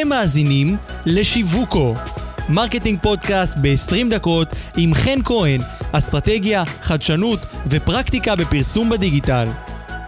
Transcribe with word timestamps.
אתם 0.00 0.08
מאזינים 0.08 0.76
לשיווקו, 1.06 1.94
marketing 2.48 2.98
podcast 3.02 3.54
ב-20 3.62 4.10
דקות 4.10 4.48
עם 4.76 4.94
חן 4.94 5.22
כהן, 5.24 5.60
אסטרטגיה, 5.92 6.64
חדשנות 6.82 7.38
ופרקטיקה 7.66 8.36
בפרסום 8.36 8.90
בדיגיטל. 8.90 9.48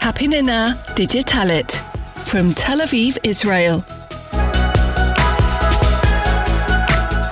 הפינה 0.01 0.73
הדיגיטלית 0.97 1.81
From 2.27 2.59
Tel 2.59 2.81
Aviv, 2.89 3.19
Israel. 3.27 3.95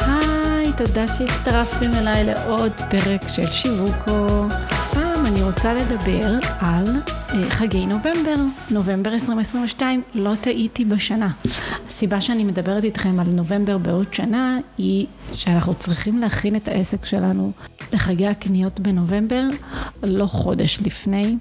היי, 0.01 0.73
תודה 0.77 1.09
שהצטרפתם 1.09 1.95
אליי 1.95 2.25
לעוד 2.25 2.73
פרק 2.91 3.29
של 3.29 3.51
שיווקו. 3.51 4.47
הפעם 4.51 5.27
אני 5.27 5.43
רוצה 5.43 5.75
לדבר 5.75 6.29
על 6.59 6.97
אה, 7.35 7.51
חגי 7.51 7.87
נובמבר, 7.87 8.37
נובמבר 8.71 9.13
2022, 9.13 10.03
לא 10.15 10.35
טעיתי 10.41 10.85
בשנה. 10.85 11.29
הסיבה 11.99 12.21
שאני 12.21 12.45
מדברת 12.45 12.85
איתכם 12.85 13.21
על 13.21 13.27
נובמבר 13.33 13.79
בעוד 13.79 14.15
שנה 14.15 14.59
היא 14.79 15.07
שאנחנו 15.35 15.75
צריכים 15.75 16.19
להכין 16.19 16.57
את 16.57 16.69
העסק 16.69 17.05
שלנו 17.05 17.53
לחגי 17.93 18.27
הקניות 18.27 18.81
בנובמבר, 18.81 19.43
לא 20.03 20.27
חודש 20.27 20.79
לפני, 20.81 21.37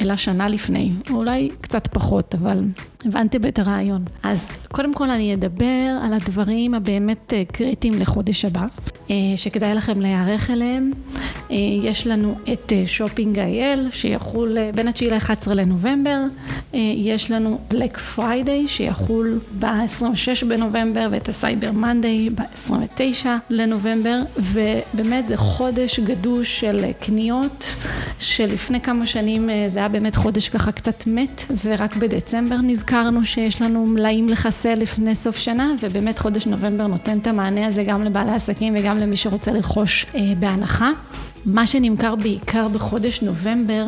אלא 0.00 0.16
שנה 0.16 0.48
לפני, 0.48 0.92
או 1.10 1.16
אולי 1.16 1.50
קצת 1.60 1.86
פחות, 1.86 2.34
אבל 2.34 2.64
הבנתם 3.04 3.48
את 3.48 3.58
הרעיון. 3.58 4.04
אז 4.22 4.48
קודם 4.68 4.94
כל 4.94 5.10
אני 5.10 5.34
אדבר 5.34 5.98
על 6.02 6.12
הדברים 6.12 6.74
הבאמת 6.74 7.32
אה, 7.32 7.42
קריטיים 7.52 7.98
לחודש 7.98 8.44
הבא, 8.44 8.66
אה, 9.10 9.16
שכדאי 9.36 9.74
לכם 9.74 10.00
להיערך 10.00 10.50
אליהם. 10.50 10.92
אה, 11.50 11.56
יש 11.82 12.06
לנו 12.06 12.34
את 12.52 12.72
Shopping 12.86 13.38
IL, 13.38 13.88
שיחול 13.90 14.56
בין 14.74 14.88
ה-9 14.88 15.04
ל-11 15.10 15.54
לנובמבר. 15.54 16.18
יש 16.96 17.30
לנו 17.30 17.58
Black 17.68 17.98
Friday, 17.98 18.68
שיחול 18.68 19.38
ב-26 19.58 20.46
בנובמבר, 20.48 21.08
ואת 21.10 21.28
ה 21.28 21.35
Cyber 21.35 21.72
Monday 21.72 22.30
ב-29 22.30 23.26
לנובמבר, 23.50 24.20
ובאמת 24.36 25.28
זה 25.28 25.36
חודש 25.36 26.00
גדוש 26.00 26.60
של 26.60 26.84
קניות, 27.00 27.64
שלפני 28.18 28.80
כמה 28.80 29.06
שנים 29.06 29.50
זה 29.66 29.78
היה 29.78 29.88
באמת 29.88 30.16
חודש 30.16 30.48
ככה 30.48 30.72
קצת 30.72 31.06
מת, 31.06 31.42
ורק 31.64 31.96
בדצמבר 31.96 32.56
נזכרנו 32.62 33.26
שיש 33.26 33.62
לנו 33.62 33.86
מלאים 33.86 34.28
לחסל 34.28 34.74
לפני 34.74 35.14
סוף 35.14 35.36
שנה, 35.36 35.72
ובאמת 35.80 36.18
חודש 36.18 36.46
נובמבר 36.46 36.86
נותן 36.86 37.18
את 37.18 37.26
המענה 37.26 37.66
הזה 37.66 37.84
גם 37.84 38.02
לבעלי 38.04 38.32
עסקים 38.32 38.74
וגם 38.76 38.98
למי 38.98 39.16
שרוצה 39.16 39.52
לרכוש 39.52 40.06
אה, 40.14 40.20
בהנחה. 40.38 40.90
מה 41.46 41.66
שנמכר 41.66 42.14
בעיקר 42.14 42.68
בחודש 42.68 43.22
נובמבר 43.22 43.84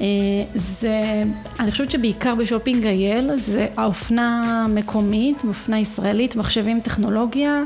אה, 0.00 0.06
זה, 0.54 1.22
אני 1.60 1.70
חושבת 1.70 1.90
שבעיקר 1.90 2.34
בשופינג 2.34 2.86
אייל 2.86 3.30
זה 3.36 3.66
האופנה 3.76 4.62
המקומית, 4.64 5.44
אופנה 5.48 5.80
ישראלית, 5.80 6.36
מחשבים 6.36 6.80
טכנולוגיה, 6.80 7.62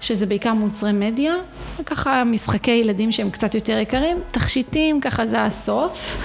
שזה 0.00 0.26
בעיקר 0.26 0.54
מוצרי 0.54 0.92
מדיה, 0.92 1.34
וככה 1.80 2.24
משחקי 2.24 2.70
ילדים 2.70 3.12
שהם 3.12 3.30
קצת 3.30 3.54
יותר 3.54 3.78
יקרים, 3.78 4.16
תכשיטים, 4.30 5.00
ככה 5.00 5.26
זה 5.26 5.42
הסוף. 5.44 6.18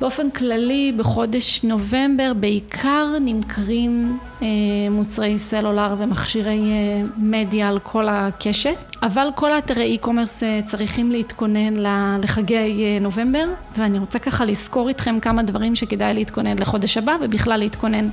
באופן 0.00 0.30
כללי 0.30 0.92
בחודש 0.96 1.64
נובמבר 1.64 2.32
בעיקר 2.40 3.06
נמכרים 3.20 4.18
אה, 4.42 4.46
מוצרי 4.90 5.38
סלולר 5.38 5.94
ומכשירי 5.98 6.60
אה, 6.60 7.02
מדיה 7.16 7.68
על 7.68 7.78
כל 7.78 8.08
הקשת, 8.08 8.76
אבל 9.02 9.28
כל 9.34 9.52
האתרי 9.52 9.98
e-commerce 10.02 10.64
צריכים 10.66 11.10
להתכונן 11.10 11.67
להתכונן 11.76 12.18
לחגי 12.22 12.84
אה, 12.84 12.98
נובמבר, 13.00 13.44
ואני 13.78 13.98
רוצה 13.98 14.18
ככה 14.18 14.44
לזכור 14.44 14.88
איתכם 14.88 15.20
כמה 15.20 15.42
דברים 15.42 15.74
שכדאי 15.74 16.14
להתכונן 16.14 16.58
לחודש 16.58 16.96
הבא, 16.96 17.16
ובכלל 17.22 17.60
להתכונן 17.60 18.08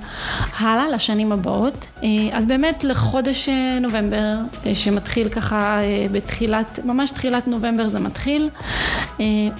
הלאה 0.59 0.87
לשנים 0.87 1.31
הבאות. 1.31 1.87
אה, 2.03 2.09
אז 2.31 2.45
באמת 2.45 2.83
לחודש 2.83 3.49
אה, 3.49 3.79
נובמבר, 3.81 4.31
שמתחיל 4.73 5.29
ככה 5.29 5.79
בתחילת, 6.11 6.79
ממש 6.85 7.11
תחילת 7.11 7.47
נובמבר 7.47 7.85
זה 7.85 7.99
מתחיל, 7.99 8.49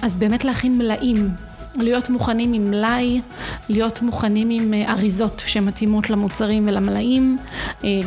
אז 0.02 0.16
באמת 0.18 0.44
להכין 0.44 0.78
מלאים. 0.78 1.30
להיות 1.78 2.10
מוכנים 2.10 2.52
עם 2.52 2.64
מלאי, 2.64 3.20
להיות 3.68 4.02
מוכנים 4.02 4.50
עם 4.50 4.74
אריזות 4.88 5.42
שמתאימות 5.46 6.10
למוצרים 6.10 6.62
ולמלאים, 6.66 7.38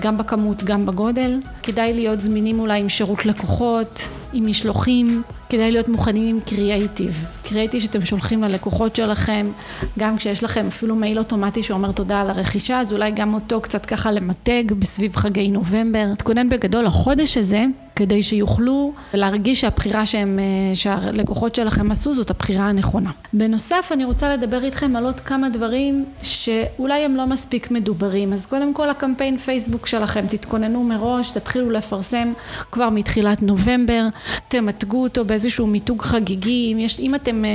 גם 0.01 0.17
בכמות, 0.17 0.63
גם 0.63 0.85
בגודל. 0.85 1.39
כדאי 1.63 1.93
להיות 1.93 2.21
זמינים 2.21 2.59
אולי 2.59 2.79
עם 2.79 2.89
שירות 2.89 3.25
לקוחות, 3.25 4.09
עם 4.33 4.47
משלוחים, 4.47 5.23
כדאי 5.49 5.71
להיות 5.71 5.87
מוכנים 5.87 6.27
עם 6.27 6.39
קריאייטיב. 6.45 7.25
קריאייטיב 7.43 7.81
שאתם 7.81 8.05
שולחים 8.05 8.43
ללקוחות 8.43 8.95
שלכם, 8.95 9.51
גם 9.99 10.17
כשיש 10.17 10.43
לכם 10.43 10.67
אפילו 10.67 10.95
מייל 10.95 11.19
אוטומטי 11.19 11.63
שאומר 11.63 11.91
תודה 11.91 12.21
על 12.21 12.29
הרכישה, 12.29 12.79
אז 12.79 12.93
אולי 12.93 13.11
גם 13.11 13.33
אותו 13.33 13.61
קצת 13.61 13.85
ככה 13.85 14.11
למתג 14.11 14.63
בסביב 14.79 15.15
חגי 15.15 15.51
נובמבר. 15.51 16.15
תכונן 16.17 16.49
בגדול 16.49 16.85
החודש 16.85 17.37
הזה, 17.37 17.65
כדי 17.99 18.23
שיוכלו 18.23 18.93
להרגיש 19.13 19.61
שהבחירה 19.61 20.05
שהם, 20.05 20.39
אה, 20.39 20.75
שהלקוחות 20.75 21.55
שלכם 21.55 21.91
עשו 21.91 22.13
זאת 22.13 22.29
הבחירה 22.29 22.69
הנכונה. 22.69 23.11
בנוסף 23.33 23.89
אני 23.91 24.05
רוצה 24.05 24.33
לדבר 24.33 24.63
איתכם 24.63 24.95
על 24.95 25.05
עוד 25.05 25.19
כמה 25.19 25.49
דברים 25.49 26.05
שאולי 26.23 26.99
הם 27.05 27.15
לא 27.15 27.25
מספיק 27.25 27.71
מדוברים. 27.71 28.33
אז 28.33 28.45
קודם 28.45 28.73
כל 28.73 28.89
הקמפיין 28.89 29.37
פייסבוק 29.37 29.87
שלכם, 29.87 30.25
תתכוננו 30.29 30.83
מראש, 30.83 31.29
תתחילו 31.29 31.69
לפרסם 31.69 32.33
כבר 32.71 32.89
מתחילת 32.89 33.41
נובמבר, 33.41 34.07
תמתגו 34.47 35.03
אותו 35.03 35.25
באיזשהו 35.25 35.67
מיתוג 35.67 36.01
חגיגי, 36.01 36.73
אם, 36.73 36.79
יש, 36.79 36.99
אם 36.99 37.15
אתם 37.15 37.45
אה, 37.45 37.49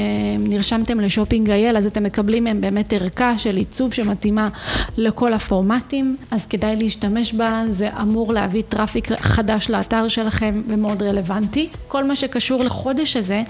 נרשמתם 0.48 1.00
ל 1.00 1.06
Shopping 1.06 1.50
IL 1.50 1.76
אז 1.76 1.86
אתם 1.86 2.02
מקבלים 2.02 2.44
מהם 2.44 2.60
באמת 2.60 2.92
ערכה 2.92 3.38
של 3.38 3.56
עיצוב 3.56 3.92
שמתאימה 3.94 4.48
לכל 4.96 5.32
הפורמטים, 5.32 6.16
אז 6.30 6.46
כדאי 6.46 6.76
להשתמש 6.76 7.34
בה, 7.34 7.62
זה 7.68 7.88
אמור 8.00 8.32
להביא 8.32 8.62
traffic 8.68 9.12
חדש 9.12 9.70
לאתר 9.70 10.08
שלכם. 10.08 10.33
שלכם 10.34 10.62
ומאוד 10.66 11.02
רלוונטי. 11.02 11.68
כל 11.88 12.04
מה 12.04 12.16
שקשור 12.16 12.64
לחודש 12.64 13.16
הזה, 13.16 13.42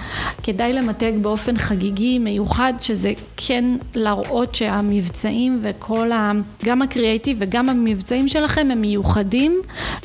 כדאי 0.42 0.72
למתג 0.72 1.12
באופן 1.22 1.56
חגיגי, 1.56 2.18
מיוחד, 2.18 2.72
שזה 2.80 3.12
כן 3.36 3.64
להראות 3.94 4.54
שהמבצעים 4.54 5.60
וכל 5.62 6.12
ה... 6.12 6.32
גם 6.64 6.82
הקריאייטיב 6.82 7.36
וגם 7.40 7.68
המבצעים 7.68 8.28
שלכם 8.28 8.68
הם 8.70 8.80
מיוחדים 8.80 9.60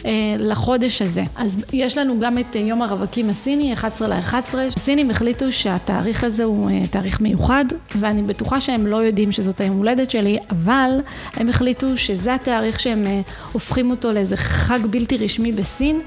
אה, 0.05 0.11
לחודש 0.37 1.01
הזה. 1.01 1.23
אז 1.35 1.57
יש 1.73 1.97
לנו 1.97 2.19
גם 2.19 2.37
את 2.37 2.55
יום 2.55 2.81
הרווקים 2.81 3.29
הסיני, 3.29 3.73
11 3.73 4.07
ל-11. 4.07 4.57
הסינים 4.75 5.11
החליטו 5.11 5.51
שהתאריך 5.51 6.23
הזה 6.23 6.43
הוא 6.43 6.69
אה, 6.69 6.87
תאריך 6.87 7.21
מיוחד, 7.21 7.65
ואני 7.95 8.21
בטוחה 8.21 8.61
שהם 8.61 8.87
לא 8.87 8.97
יודעים 8.97 9.31
שזאת 9.31 9.61
היום 9.61 9.77
הולדת 9.77 10.11
שלי, 10.11 10.37
אבל 10.49 10.91
הם 11.35 11.49
החליטו 11.49 11.97
שזה 11.97 12.35
התאריך 12.35 12.79
שהם 12.79 13.03
אה, 13.07 13.21
הופכים 13.51 13.91
אותו 13.91 14.11
לאיזה 14.11 14.37
חג 14.37 14.79
בלתי 14.89 15.17
רשמי 15.17 15.51
בסין, 15.51 16.01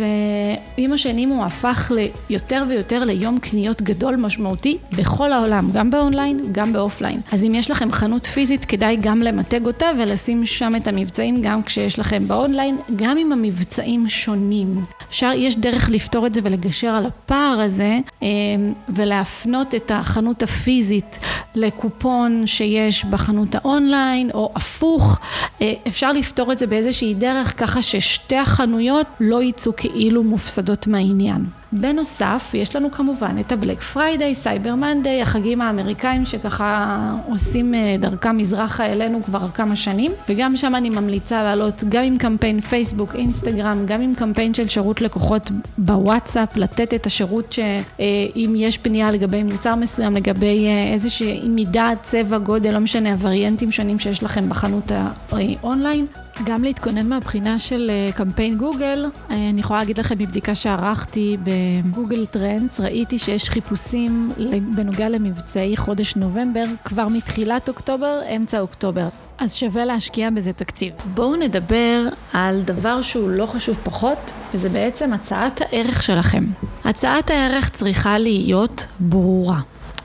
ועם 0.00 0.92
השנים 0.92 1.28
הוא 1.28 1.44
הפך 1.44 1.92
ליותר 2.30 2.64
ויותר 2.68 3.04
ליום 3.04 3.38
קניות 3.38 3.82
גדול 3.82 4.16
משמעותי 4.16 4.78
בכל 4.92 5.32
העולם, 5.32 5.70
גם 5.72 5.90
באונליין, 5.90 6.40
גם 6.52 6.72
ב 6.72 6.77
offline. 6.77 7.20
אז 7.32 7.44
אם 7.44 7.54
יש 7.54 7.70
לכם 7.70 7.92
חנות 7.92 8.26
פיזית, 8.26 8.64
כדאי 8.64 8.96
גם 9.00 9.22
למתג 9.22 9.66
אותה 9.66 9.86
ולשים 9.98 10.46
שם 10.46 10.72
את 10.76 10.88
המבצעים 10.88 11.42
גם 11.42 11.62
כשיש 11.62 11.98
לכם 11.98 12.28
באונליין, 12.28 12.78
גם 12.96 13.18
אם 13.18 13.32
המבצעים 13.32 14.08
שונים. 14.08 14.84
אפשר, 15.08 15.30
יש 15.36 15.56
דרך 15.56 15.90
לפתור 15.90 16.26
את 16.26 16.34
זה 16.34 16.40
ולגשר 16.44 16.88
על 16.88 17.06
הפער 17.06 17.60
הזה, 17.60 17.98
אה, 18.22 18.28
ולהפנות 18.88 19.74
את 19.74 19.90
החנות 19.94 20.42
הפיזית 20.42 21.18
לקופון 21.54 22.46
שיש 22.46 23.04
בחנות 23.04 23.54
האונליין, 23.54 24.30
או 24.34 24.52
הפוך, 24.54 25.18
אה, 25.62 25.72
אפשר 25.88 26.12
לפתור 26.12 26.52
את 26.52 26.58
זה 26.58 26.66
באיזושהי 26.66 27.14
דרך 27.14 27.60
ככה 27.60 27.82
ששתי 27.82 28.36
החנויות 28.36 29.06
לא 29.20 29.42
יצאו 29.42 29.72
כאילו 29.92 30.22
מופסדות 30.22 30.86
מהעניין. 30.86 31.44
בנוסף, 31.72 32.50
יש 32.54 32.76
לנו 32.76 32.90
כמובן 32.90 33.36
את 33.40 33.52
ה 33.52 33.57
Black 33.57 33.80
Friday, 33.80 34.34
Cyber 34.34 34.74
Monday, 34.74 35.22
החגים 35.22 35.60
האמריקאים 35.60 36.26
שככה 36.26 36.98
עושים 37.28 37.74
אה, 37.74 37.96
דרכם 37.98 38.36
מזרחה 38.36 38.86
אלינו 38.86 39.22
כבר 39.24 39.48
כמה 39.54 39.76
שנים, 39.76 40.12
וגם 40.28 40.56
שם 40.56 40.74
אני 40.74 40.90
ממליצה 40.90 41.42
לעלות 41.42 41.84
גם 41.88 42.02
עם 42.02 42.16
קמפיין 42.16 42.60
פייסבוק, 42.60 43.14
אינסטגרם, 43.14 43.86
גם 43.86 44.00
עם 44.00 44.14
קמפיין 44.14 44.54
של 44.54 44.68
שירות 44.68 45.00
לקוחות 45.00 45.50
בוואטסאפ, 45.78 46.56
לתת 46.56 46.94
את 46.94 47.06
השירות 47.06 47.52
שאם 47.52 48.54
יש 48.56 48.78
פנייה 48.78 49.10
לגבי 49.10 49.42
מוצר 49.42 49.74
מסוים, 49.74 50.16
לגבי 50.16 50.66
אה, 50.66 50.92
איזושהי 50.92 51.48
מידה, 51.48 51.90
צבע, 52.02 52.38
גודל, 52.38 52.70
לא 52.74 52.78
משנה, 52.78 53.12
הווריאנטים 53.12 53.72
שונים 53.72 53.98
שיש 53.98 54.22
לכם 54.22 54.48
בחנות 54.48 54.92
האונליין. 54.92 56.06
גם 56.44 56.64
להתכונן 56.64 57.08
מהבחינה 57.08 57.58
של 57.58 57.90
אה, 57.90 58.12
קמפיין 58.12 58.56
גוגל, 58.56 59.06
אני 59.30 59.60
יכולה 59.60 59.78
להגיד 59.78 59.98
לכם 59.98 60.14
מבדיקה 60.18 60.54
שערכתי 60.54 61.36
ב... 61.44 61.50
בגוגל 61.84 62.26
טרנדס 62.26 62.80
ראיתי 62.80 63.18
שיש 63.18 63.50
חיפושים 63.50 64.32
בנוגע 64.76 65.08
למבצעי 65.08 65.76
חודש 65.76 66.16
נובמבר 66.16 66.64
כבר 66.84 67.08
מתחילת 67.08 67.68
אוקטובר, 67.68 68.20
אמצע 68.36 68.60
אוקטובר. 68.60 69.08
אז 69.38 69.54
שווה 69.54 69.84
להשקיע 69.84 70.30
בזה 70.30 70.52
תקציב. 70.52 70.92
בואו 71.14 71.36
נדבר 71.36 72.08
על 72.32 72.62
דבר 72.62 73.02
שהוא 73.02 73.30
לא 73.30 73.46
חשוב 73.46 73.76
פחות, 73.84 74.30
וזה 74.54 74.68
בעצם 74.68 75.12
הצעת 75.12 75.60
הערך 75.60 76.02
שלכם. 76.02 76.44
הצעת 76.84 77.30
הערך 77.30 77.68
צריכה 77.68 78.18
להיות 78.18 78.86
ברורה. 79.00 79.60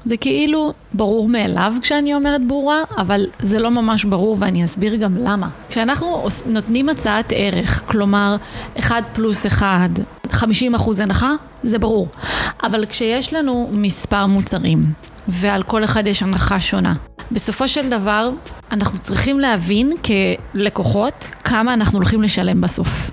זה 0.05 0.17
כאילו 0.17 0.73
ברור 0.93 1.27
מאליו 1.29 1.73
כשאני 1.81 2.13
אומרת 2.15 2.47
ברורה, 2.47 2.83
אבל 2.97 3.25
זה 3.39 3.59
לא 3.59 3.71
ממש 3.71 4.03
ברור 4.03 4.37
ואני 4.39 4.63
אסביר 4.63 4.95
גם 4.95 5.17
למה. 5.17 5.49
כשאנחנו 5.69 6.27
נותנים 6.45 6.89
הצעת 6.89 7.33
ערך, 7.35 7.81
כלומר 7.85 8.35
1 8.79 9.03
פלוס 9.13 9.45
1, 9.45 9.89
50 10.29 10.75
אחוז 10.75 10.99
הנחה, 10.99 11.31
זה 11.63 11.79
ברור. 11.79 12.07
אבל 12.63 12.85
כשיש 12.85 13.33
לנו 13.33 13.69
מספר 13.71 14.25
מוצרים, 14.25 14.79
ועל 15.27 15.63
כל 15.63 15.83
אחד 15.83 16.07
יש 16.07 16.23
הנחה 16.23 16.59
שונה. 16.59 16.93
בסופו 17.31 17.67
של 17.67 17.89
דבר, 17.89 18.29
אנחנו 18.71 18.99
צריכים 18.99 19.39
להבין 19.39 19.91
כלקוחות 20.53 21.27
כמה 21.43 21.73
אנחנו 21.73 21.97
הולכים 21.97 22.21
לשלם 22.21 22.61
בסוף. 22.61 23.04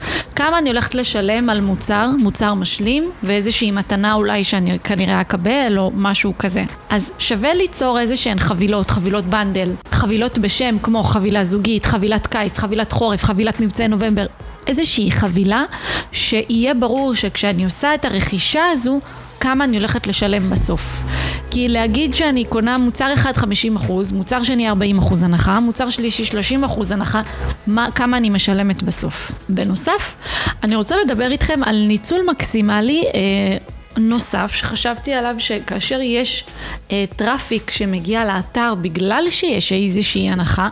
כמה 0.47 0.59
אני 0.59 0.71
הולכת 0.71 0.95
לשלם 0.95 1.51
על 1.51 1.61
מוצר, 1.61 2.11
מוצר 2.19 2.55
משלים, 2.55 3.11
ואיזושהי 3.23 3.71
מתנה 3.71 4.15
אולי 4.15 4.45
שאני 4.45 4.79
כנראה 4.79 5.21
אקבל, 5.21 5.75
או 5.79 5.91
משהו 5.95 6.33
כזה. 6.39 6.65
אז 6.91 7.13
שווה 7.19 7.55
ליצור 7.55 8.01
איזה 8.01 8.17
שהן 8.17 8.39
חבילות, 8.39 8.91
חבילות 8.91 9.25
בנדל, 9.25 9.73
חבילות 9.93 10.39
בשם 10.39 10.77
כמו 10.83 11.03
חבילה 11.03 11.45
זוגית, 11.45 11.87
חבילת 11.87 12.27
קיץ, 12.27 12.59
חבילת 12.59 12.93
חורף, 12.93 13.25
חבילת 13.25 13.61
מבצעי 13.61 13.89
נובמבר. 13.89 14.27
איזושהי 14.67 15.11
חבילה 15.11 15.65
שיהיה 16.13 16.75
ברור 16.75 17.15
שכשאני 17.15 17.65
עושה 17.65 17.95
את 17.95 18.05
הרכישה 18.05 18.63
הזו, 18.73 19.01
כמה 19.41 19.65
אני 19.65 19.77
הולכת 19.77 20.07
לשלם 20.07 20.51
בסוף. 20.51 21.05
כי 21.53 21.69
להגיד 21.69 22.15
שאני 22.15 22.45
קונה 22.45 22.79
מוצר 22.79 23.15
אחד 23.15 23.37
50 23.37 23.77
אחוז, 23.77 24.13
מוצר 24.13 24.43
שני 24.43 24.69
40 24.69 24.99
אחוז 24.99 25.25
הנחה, 25.25 25.61
מוצר 25.61 25.91
שלישי 25.91 26.25
30 26.25 26.65
אחוז 26.65 26.93
הנחה, 26.93 27.23
מה, 27.67 27.89
כמה 27.95 28.17
אני 28.17 28.31
משלמת 28.31 28.83
בסוף. 28.83 29.33
בנוסף, 29.49 30.15
אני 30.63 30.77
רוצה 30.77 30.97
לדבר 31.05 31.31
איתכם 31.31 31.61
על 31.65 31.85
ניצול 31.87 32.21
מקסימלי 32.31 33.05
אה, 33.15 33.57
נוסף 33.97 34.53
שחשבתי 34.55 35.13
עליו 35.13 35.35
שכאשר 35.39 36.01
יש 36.01 36.45
אה, 36.93 37.05
traffic 37.17 37.71
שמגיע 37.71 38.25
לאתר 38.25 38.75
בגלל 38.81 39.25
שיש 39.31 39.73
איזושהי 39.73 40.31
הנחה, 40.31 40.69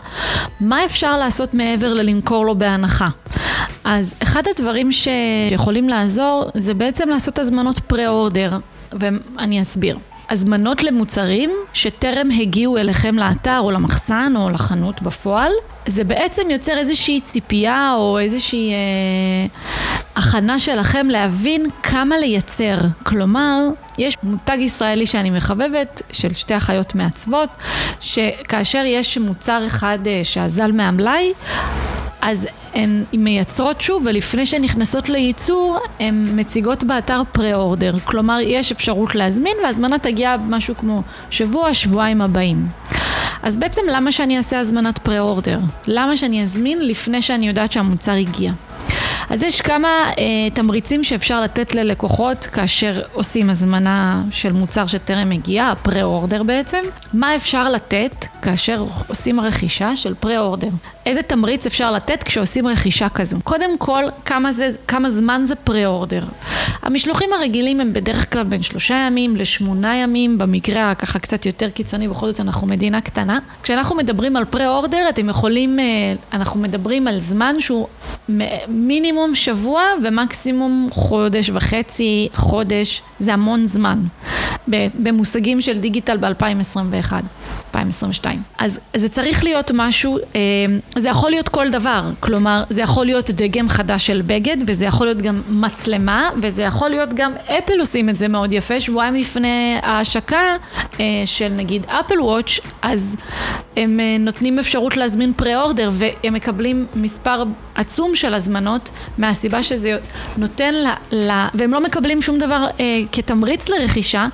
מה 0.59 0.85
אפשר 0.85 1.17
לעשות 1.17 1.53
מעבר 1.53 1.93
ללמכור 1.93 2.45
לו 2.45 2.55
בהנחה? 2.55 3.07
אז 3.83 4.15
אחד 4.23 4.43
הדברים 4.55 4.89
שיכולים 4.91 5.89
לעזור 5.89 6.45
זה 6.55 6.73
בעצם 6.73 7.09
לעשות 7.09 7.39
הזמנות 7.39 7.79
pre-order, 7.79 8.57
ואני 8.91 9.61
אסביר. 9.61 9.97
הזמנות 10.31 10.83
למוצרים 10.83 11.51
שטרם 11.73 12.29
הגיעו 12.41 12.77
אליכם 12.77 13.15
לאתר 13.15 13.59
או 13.59 13.71
למחסן 13.71 14.33
או 14.35 14.49
לחנות 14.49 15.01
בפועל, 15.01 15.51
זה 15.85 16.03
בעצם 16.03 16.41
יוצר 16.49 16.77
איזושהי 16.77 17.21
ציפייה 17.21 17.93
או 17.97 18.19
איזושהי 18.19 18.73
אה, 18.73 19.47
הכנה 20.15 20.59
שלכם 20.59 21.07
להבין 21.09 21.65
כמה 21.83 22.17
לייצר. 22.17 22.77
כלומר, 23.03 23.67
יש 23.97 24.17
מותג 24.23 24.57
ישראלי 24.59 25.05
שאני 25.05 25.29
מחבבת, 25.29 26.01
של 26.11 26.33
שתי 26.33 26.57
אחיות 26.57 26.95
מעצבות, 26.95 27.49
שכאשר 28.01 28.83
יש 28.85 29.17
מוצר 29.17 29.63
אחד 29.67 29.99
אה, 30.07 30.21
שאזל 30.23 30.71
מהמלאי, 30.71 31.33
אז 32.21 32.47
הן 32.73 33.03
מייצרות 33.13 33.81
שוב, 33.81 34.03
ולפני 34.05 34.45
שהן 34.45 34.61
נכנסות 34.61 35.09
לייצור, 35.09 35.79
הן 35.99 36.27
מציגות 36.39 36.83
באתר 36.83 37.21
פרה-אורדר. 37.31 37.99
כלומר, 37.99 38.37
יש 38.41 38.71
אפשרות 38.71 39.15
להזמין, 39.15 39.57
והזמנה 39.63 39.99
תגיע 39.99 40.35
משהו 40.47 40.77
כמו 40.77 41.01
שבוע, 41.29 41.73
שבועיים 41.73 42.21
הבאים. 42.21 42.67
אז 43.43 43.57
בעצם 43.57 43.81
למה 43.91 44.11
שאני 44.11 44.37
אעשה 44.37 44.59
הזמנת 44.59 44.99
פרה-אורדר? 44.99 45.59
למה 45.87 46.17
שאני 46.17 46.43
אזמין 46.43 46.87
לפני 46.87 47.21
שאני 47.21 47.47
יודעת 47.47 47.71
שהמוצר 47.71 48.11
הגיע? 48.11 48.51
אז 49.29 49.43
יש 49.43 49.61
כמה 49.61 49.87
אה, 50.17 50.49
תמריצים 50.53 51.03
שאפשר 51.03 51.41
לתת 51.41 51.75
ללקוחות 51.75 52.37
כאשר 52.37 53.01
עושים 53.13 53.49
הזמנה 53.49 54.23
של 54.31 54.51
מוצר 54.51 54.87
שטרם 54.87 55.31
הגיע, 55.31 55.65
הפרה-אורדר 55.65 56.43
בעצם. 56.43 56.81
מה 57.13 57.35
אפשר 57.35 57.69
לתת 57.69 58.25
כאשר 58.41 58.85
עושים 59.07 59.39
רכישה 59.39 59.95
של 59.95 60.13
פרה-אורדר? 60.19 60.67
איזה 61.05 61.21
תמריץ 61.21 61.65
אפשר 61.65 61.91
לתת 61.91 62.23
כשעושים 62.23 62.67
רכישה 62.67 63.09
כזו? 63.09 63.37
קודם 63.43 63.77
כל, 63.77 64.03
כמה, 64.25 64.51
זה, 64.51 64.69
כמה 64.87 65.09
זמן 65.09 65.41
זה 65.45 65.55
פרה-אורדר? 65.55 66.23
המשלוחים 66.81 67.29
הרגילים 67.33 67.79
הם 67.79 67.93
בדרך 67.93 68.33
כלל 68.33 68.43
בין 68.43 68.61
שלושה 68.61 68.95
ימים 69.07 69.35
לשמונה 69.35 69.97
ימים, 69.97 70.37
במקרה 70.37 70.91
הככה 70.91 71.19
קצת 71.19 71.45
יותר 71.45 71.69
קיצוני, 71.69 72.07
בכל 72.07 72.25
זאת 72.25 72.39
אנחנו 72.39 72.67
מדינה 72.67 73.01
קטנה. 73.01 73.39
כשאנחנו 73.63 73.95
מדברים 73.95 74.35
על 74.35 74.45
פרה-אורדר, 74.45 75.09
אתם 75.09 75.29
יכולים, 75.29 75.79
אה, 75.79 75.85
אנחנו 76.33 76.59
מדברים 76.59 77.07
על 77.07 77.21
זמן 77.21 77.55
שהוא 77.59 77.87
מינימום 78.67 79.35
שבוע 79.35 79.83
ומקסימום 80.03 80.87
חודש 80.91 81.49
וחצי, 81.53 82.29
חודש, 82.33 83.01
זה 83.19 83.33
המון 83.33 83.65
זמן. 83.65 83.99
במושגים 84.99 85.61
של 85.61 85.79
דיגיטל 85.79 86.17
ב-2021. 86.17 87.13
2022. 87.75 88.41
אז 88.57 88.79
זה 88.95 89.09
צריך 89.09 89.43
להיות 89.43 89.71
משהו, 89.73 90.17
אה, 90.17 90.41
זה 90.97 91.09
יכול 91.09 91.29
להיות 91.29 91.49
כל 91.49 91.69
דבר, 91.69 92.09
כלומר 92.19 92.63
זה 92.69 92.81
יכול 92.81 93.05
להיות 93.05 93.29
דגם 93.29 93.69
חדש 93.69 94.07
של 94.07 94.21
בגד 94.25 94.57
וזה 94.67 94.85
יכול 94.85 95.07
להיות 95.07 95.21
גם 95.21 95.41
מצלמה 95.49 96.29
וזה 96.41 96.63
יכול 96.63 96.89
להיות 96.89 97.09
גם 97.13 97.31
אפל 97.45 97.79
עושים 97.79 98.09
את 98.09 98.17
זה 98.17 98.27
מאוד 98.27 98.53
יפה, 98.53 98.79
שבועיים 98.79 99.15
לפני 99.15 99.77
ההשקה 99.83 100.55
אה, 100.99 101.05
של 101.25 101.49
נגיד 101.49 101.85
אפל 101.85 102.21
וואץ', 102.21 102.59
אז 102.81 103.15
הם 103.77 103.99
אה, 103.99 104.15
נותנים 104.19 104.59
אפשרות 104.59 104.97
להזמין 104.97 105.33
פרה-אורדר 105.33 105.91
והם 105.93 106.33
מקבלים 106.33 106.85
מספר 106.95 107.43
עצום 107.75 108.15
של 108.15 108.33
הזמנות 108.33 108.91
מהסיבה 109.17 109.63
שזה 109.63 109.97
נותן 110.37 110.73
ל... 110.73 110.87
ל 111.11 111.31
והם 111.53 111.71
לא 111.71 111.83
מקבלים 111.83 112.21
שום 112.21 112.37
דבר 112.37 112.67
כתמריץ 113.11 113.69
לרכישה, 113.69 114.27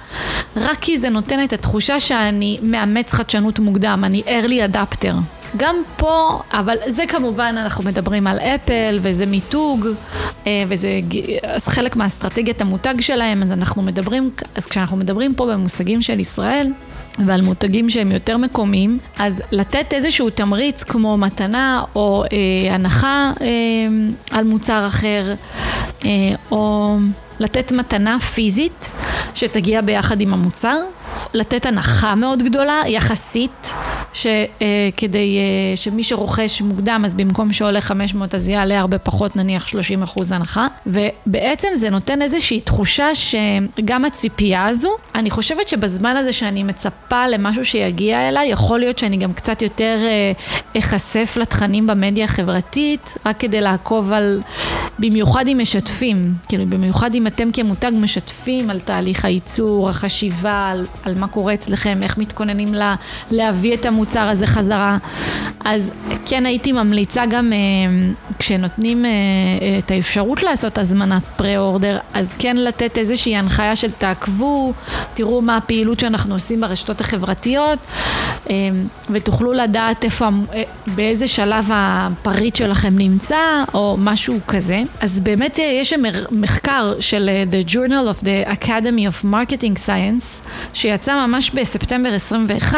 רק 0.55 0.77
כי 0.81 0.97
זה 0.97 1.09
נותן 1.09 1.43
את 1.43 1.53
התחושה 1.53 1.99
שאני 1.99 2.57
מאמץ 2.61 3.13
חדשנות 3.27 3.59
מוקדם, 3.59 4.03
אני 4.05 4.23
early 4.25 4.73
adapter. 4.73 5.13
גם 5.57 5.75
פה, 5.97 6.39
אבל 6.51 6.75
זה 6.87 7.03
כמובן, 7.07 7.55
אנחנו 7.57 7.83
מדברים 7.83 8.27
על 8.27 8.39
אפל, 8.39 8.99
וזה 9.01 9.25
מיתוג, 9.25 9.87
אה, 10.47 10.63
וזה 10.67 10.89
חלק 11.57 11.95
מהאסטרטגיית 11.95 12.61
המותג 12.61 13.01
שלהם, 13.01 13.43
אז 13.43 13.51
אנחנו 13.51 13.81
מדברים, 13.81 14.31
אז 14.55 14.65
כשאנחנו 14.65 14.97
מדברים 14.97 15.35
פה 15.35 15.45
במושגים 15.45 16.01
של 16.01 16.19
ישראל, 16.19 16.71
ועל 17.25 17.41
מותגים 17.41 17.89
שהם 17.89 18.11
יותר 18.11 18.37
מקומיים, 18.37 18.97
אז 19.19 19.43
לתת 19.51 19.93
איזשהו 19.93 20.29
תמריץ 20.29 20.83
כמו 20.83 21.17
מתנה 21.17 21.83
או 21.95 22.23
אה, 22.23 22.73
הנחה 22.73 23.31
אה, 23.41 23.47
על 24.31 24.43
מוצר 24.43 24.87
אחר, 24.87 25.33
אה, 26.05 26.09
או 26.51 26.97
לתת 27.39 27.71
מתנה 27.71 28.19
פיזית 28.19 28.91
שתגיע 29.33 29.81
ביחד 29.81 30.21
עם 30.21 30.33
המוצר, 30.33 30.77
לתת 31.33 31.65
הנחה 31.65 32.15
מאוד 32.15 32.43
גדולה, 32.43 32.81
יחסית, 32.87 33.73
שכדי 34.17 35.37
אה, 35.37 35.77
שמי 35.77 36.03
שרוכש 36.03 36.61
מוקדם, 36.61 37.01
אז 37.05 37.15
במקום 37.15 37.53
שעולה 37.53 37.81
500 37.81 38.35
אז 38.35 38.49
יעלה 38.49 38.79
הרבה 38.79 38.97
פחות, 38.97 39.35
נניח 39.35 39.67
30 39.67 40.03
אחוז 40.03 40.31
הנחה. 40.31 40.67
ובעצם 40.87 41.67
זה 41.73 41.89
נותן 41.89 42.21
איזושהי 42.21 42.61
תחושה 42.61 43.07
שגם 43.15 44.05
הציפייה 44.05 44.67
הזו, 44.67 44.89
אני 45.15 45.29
חושבת 45.29 45.67
שבזמן 45.67 46.17
הזה 46.17 46.33
שאני 46.33 46.63
מצפה 46.63 47.27
למשהו 47.27 47.65
שיגיע 47.65 48.29
אליי, 48.29 48.49
יכול 48.49 48.79
להיות 48.79 48.99
שאני 48.99 49.17
גם 49.17 49.33
קצת 49.33 49.61
יותר 49.61 49.97
אה, 50.01 50.31
אחשף 50.79 51.37
לתכנים 51.41 51.87
במדיה 51.87 52.25
החברתית, 52.25 53.13
רק 53.25 53.39
כדי 53.39 53.61
לעקוב 53.61 54.11
על, 54.11 54.41
במיוחד 54.99 55.47
אם 55.47 55.57
משתפים, 55.61 56.33
כאילו 56.47 56.65
במיוחד 56.65 57.15
אם 57.15 57.27
אתם 57.27 57.51
כמותג 57.51 57.91
משתפים 57.93 58.69
על 58.69 58.79
תהליך 58.79 59.25
הייצור, 59.25 59.89
החשיבה, 59.89 60.69
על, 60.71 60.85
על 61.03 61.15
מה 61.15 61.27
קורה 61.27 61.53
אצלכם, 61.53 61.99
איך 62.03 62.17
מתכוננים 62.17 62.73
לה, 62.73 62.95
להביא 63.31 63.73
את 63.73 63.85
המוצר 64.07 64.29
הזה 64.29 64.47
חזרה. 64.47 64.97
אז 65.65 65.91
כן 66.25 66.45
הייתי 66.45 66.71
ממליצה 66.71 67.25
גם 67.25 67.53
אה, 67.53 67.57
כשנותנים 68.39 69.05
אה, 69.05 69.11
את 69.77 69.91
האפשרות 69.91 70.43
לעשות 70.43 70.77
הזמנת 70.77 71.23
פרה-אורדר, 71.23 71.97
אז 72.13 72.33
כן 72.39 72.57
לתת 72.57 72.97
איזושהי 72.97 73.35
הנחיה 73.35 73.75
של 73.75 73.91
תעקבו, 73.91 74.73
תראו 75.13 75.41
מה 75.41 75.57
הפעילות 75.57 75.99
שאנחנו 75.99 76.33
עושים 76.33 76.61
ברשתות 76.61 77.01
החברתיות, 77.01 77.79
אה, 78.49 78.55
ותוכלו 79.09 79.53
לדעת 79.53 80.03
איפה, 80.03 80.29
באיזה 80.95 81.27
שלב 81.27 81.69
הפריט 81.73 82.55
שלכם 82.55 82.97
נמצא, 82.97 83.63
או 83.73 83.95
משהו 83.99 84.39
כזה. 84.47 84.83
אז 85.01 85.19
באמת 85.19 85.59
יש 85.59 85.93
מחקר 86.31 86.93
של 86.99 87.29
The 87.51 87.71
Journal 87.71 88.21
of 88.21 88.23
the 88.23 88.63
Academy 88.63 89.23
of 89.23 89.25
Marketing 89.25 89.87
Science, 89.87 90.47
שיצא 90.73 91.27
ממש 91.27 91.51
בספטמבר 91.51 92.13
21, 92.13 92.77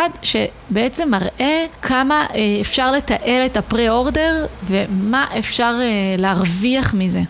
שבעצם 0.70 1.10
מראה 1.12 1.66
כמה 1.82 2.26
אה, 2.36 2.58
אפשר 2.62 2.92
לתעל 2.92 3.46
את 3.46 3.58
הפרה-אורדר 3.58 4.46
ומה 4.68 5.26
אפשר 5.40 5.76
אה, 5.82 6.16
להרוויח 6.18 6.94
מזה. 6.94 7.22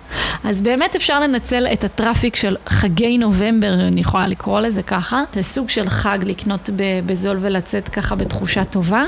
אז 0.43 0.61
באמת 0.61 0.95
אפשר 0.95 1.19
לנצל 1.19 1.67
את 1.73 1.83
ה 1.83 1.90
traffic 1.90 2.35
של 2.35 2.57
חגי 2.67 3.17
נובמבר, 3.17 3.73
אני 3.73 4.01
יכולה 4.01 4.27
לקרוא 4.27 4.59
לזה 4.59 4.83
ככה, 4.83 5.23
זה 5.33 5.43
סוג 5.43 5.69
של 5.69 5.89
חג 5.89 6.19
לקנות 6.25 6.69
בזול 7.05 7.37
ולצאת 7.41 7.89
ככה 7.89 8.15
בתחושה 8.15 8.65
טובה, 8.65 9.05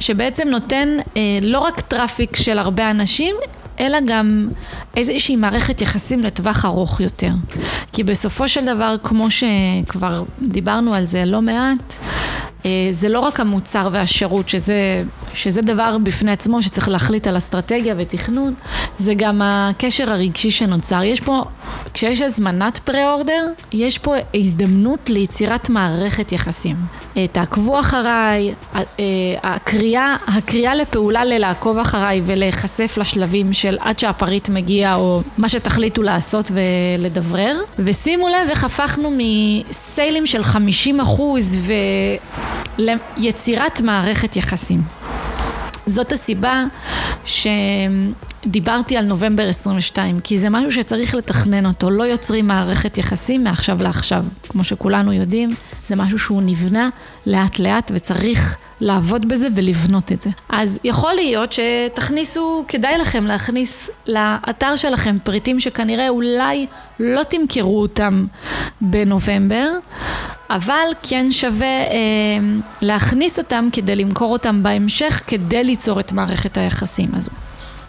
שבעצם 0.00 0.48
נותן 0.48 0.88
אה, 1.16 1.22
לא 1.42 1.58
רק 1.58 1.80
traffic 1.80 2.36
של 2.36 2.58
הרבה 2.58 2.90
אנשים, 2.90 3.36
אלא 3.80 3.98
גם 4.06 4.48
איזושהי 4.96 5.36
מערכת 5.36 5.80
יחסים 5.80 6.20
לטווח 6.20 6.64
ארוך 6.64 7.00
יותר. 7.00 7.30
כי 7.92 8.04
בסופו 8.04 8.48
של 8.48 8.64
דבר, 8.64 8.96
כמו 9.02 9.28
שכבר 9.30 10.24
דיברנו 10.42 10.94
על 10.94 11.06
זה 11.06 11.24
לא 11.24 11.42
מעט, 11.42 11.98
זה 12.90 13.08
לא 13.08 13.20
רק 13.20 13.40
המוצר 13.40 13.88
והשירות, 13.92 14.48
שזה, 14.48 15.02
שזה 15.34 15.62
דבר 15.62 15.96
בפני 16.02 16.30
עצמו 16.30 16.62
שצריך 16.62 16.88
להחליט 16.88 17.26
על 17.26 17.36
אסטרטגיה 17.36 17.94
ותכנון, 17.98 18.54
זה 18.98 19.14
גם 19.14 19.42
הקשר 19.44 20.10
הרגשי 20.10 20.50
שנוצר. 20.50 21.02
יש 21.04 21.20
פה, 21.20 21.42
כשיש 21.94 22.20
הזמנת 22.20 22.78
פרה-אורדר, 22.78 23.46
יש 23.72 23.98
פה 23.98 24.14
הזדמנות 24.34 25.10
ליצירת 25.10 25.68
מערכת 25.68 26.32
יחסים. 26.32 26.76
אה, 27.16 27.26
תעקבו 27.32 27.80
אחריי, 27.80 28.54
אה, 28.74 28.82
הקריאה, 29.42 30.16
הקריאה 30.26 30.74
לפעולה 30.74 31.24
ללעקוב 31.24 31.78
אחריי 31.78 32.20
ולהיחשף 32.24 32.98
לשלבים 33.00 33.52
של 33.52 33.76
עד 33.80 33.98
שהפריט 33.98 34.48
מגיע 34.48 34.94
או 34.94 35.22
מה 35.38 35.48
שתחליטו 35.48 36.02
לעשות 36.02 36.50
ולדברר. 36.54 37.60
ושימו 37.78 38.28
לב 38.28 38.48
איך 38.50 38.64
הפכנו 38.64 39.12
מסיילים 39.18 40.26
של 40.26 40.44
50 40.44 41.00
אחוז 41.00 41.58
ו... 41.62 41.72
ליצירת 42.78 43.80
מערכת 43.80 44.36
יחסים. 44.36 44.80
זאת 45.86 46.12
הסיבה 46.12 46.64
שדיברתי 47.24 48.96
על 48.96 49.04
נובמבר 49.04 49.48
22, 49.48 50.20
כי 50.20 50.38
זה 50.38 50.50
משהו 50.50 50.72
שצריך 50.72 51.14
לתכנן 51.14 51.66
אותו, 51.66 51.90
לא 51.90 52.02
יוצרים 52.02 52.46
מערכת 52.46 52.98
יחסים 52.98 53.44
מעכשיו 53.44 53.82
לעכשיו. 53.82 54.24
כמו 54.48 54.64
שכולנו 54.64 55.12
יודעים, 55.12 55.54
זה 55.86 55.96
משהו 55.96 56.18
שהוא 56.18 56.42
נבנה 56.42 56.88
לאט 57.26 57.58
לאט 57.58 57.90
וצריך 57.94 58.56
לעבוד 58.80 59.28
בזה 59.28 59.48
ולבנות 59.54 60.12
את 60.12 60.22
זה. 60.22 60.30
אז 60.48 60.78
יכול 60.84 61.14
להיות 61.14 61.52
שתכניסו, 61.52 62.64
כדאי 62.68 62.98
לכם 62.98 63.24
להכניס 63.24 63.90
לאתר 64.06 64.76
שלכם 64.76 65.16
פריטים 65.24 65.60
שכנראה 65.60 66.08
אולי 66.08 66.66
לא 67.00 67.22
תמכרו 67.22 67.82
אותם 67.82 68.26
בנובמבר, 68.80 69.68
אבל 70.50 70.86
כן 71.02 71.32
שווה 71.32 71.66
אה, 71.66 71.94
להכניס 72.82 73.38
אותם 73.38 73.68
כדי 73.72 73.96
למכור 73.96 74.32
אותם 74.32 74.62
בהמשך, 74.62 75.20
כדי 75.26 75.64
ליצור 75.64 76.00
את 76.00 76.12
מערכת 76.12 76.56
היחסים 76.56 77.08
הזו. 77.14 77.30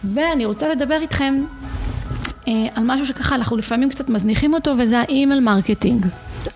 ואני 0.03 0.45
רוצה 0.45 0.69
לדבר 0.69 1.01
איתכם 1.01 1.43
אה, 2.47 2.53
על 2.75 2.83
משהו 2.85 3.05
שככה 3.05 3.35
אנחנו 3.35 3.57
לפעמים 3.57 3.89
קצת 3.89 4.09
מזניחים 4.09 4.53
אותו, 4.53 4.74
וזה 4.77 5.00
ה 5.00 5.06
email 5.06 5.39
marketing. 5.39 6.05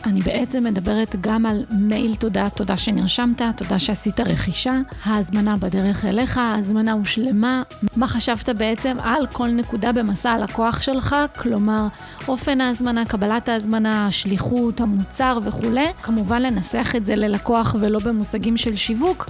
אני 0.05 0.21
בעצם 0.21 0.63
מדברת 0.63 1.15
גם 1.21 1.45
על 1.45 1.65
מייל 1.71 2.15
תודה, 2.15 2.49
תודה 2.49 2.77
שנרשמת, 2.77 3.41
תודה 3.55 3.79
שעשית 3.79 4.19
רכישה, 4.19 4.79
ההזמנה 5.03 5.57
בדרך 5.57 6.05
אליך, 6.05 6.37
ההזמנה 6.37 6.91
הושלמה, 6.91 7.61
מה 7.95 8.07
חשבת 8.07 8.49
בעצם 8.49 8.97
על 9.03 9.27
כל 9.27 9.47
נקודה 9.47 9.91
במסע 9.91 10.31
הלקוח 10.31 10.81
שלך, 10.81 11.15
כלומר 11.37 11.87
אופן 12.27 12.61
ההזמנה, 12.61 13.05
קבלת 13.05 13.49
ההזמנה, 13.49 14.07
השליחות, 14.07 14.81
המוצר 14.81 15.39
וכולי, 15.43 15.87
כמובן 16.03 16.41
לנסח 16.41 16.93
את 16.95 17.05
זה 17.05 17.15
ללקוח 17.15 17.75
ולא 17.79 17.99
במושגים 17.99 18.57
של 18.57 18.75
שיווק, 18.75 19.29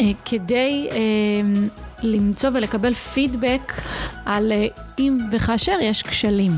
אה, 0.00 0.10
כדי 0.24 0.88
אה, 0.90 0.96
למצוא 2.02 2.50
ולקבל 2.54 2.94
פידבק 2.94 3.72
על 4.26 4.52
אה, 4.52 4.66
אם 4.98 5.18
וכאשר 5.32 5.76
יש 5.80 6.02
כשלים. 6.02 6.52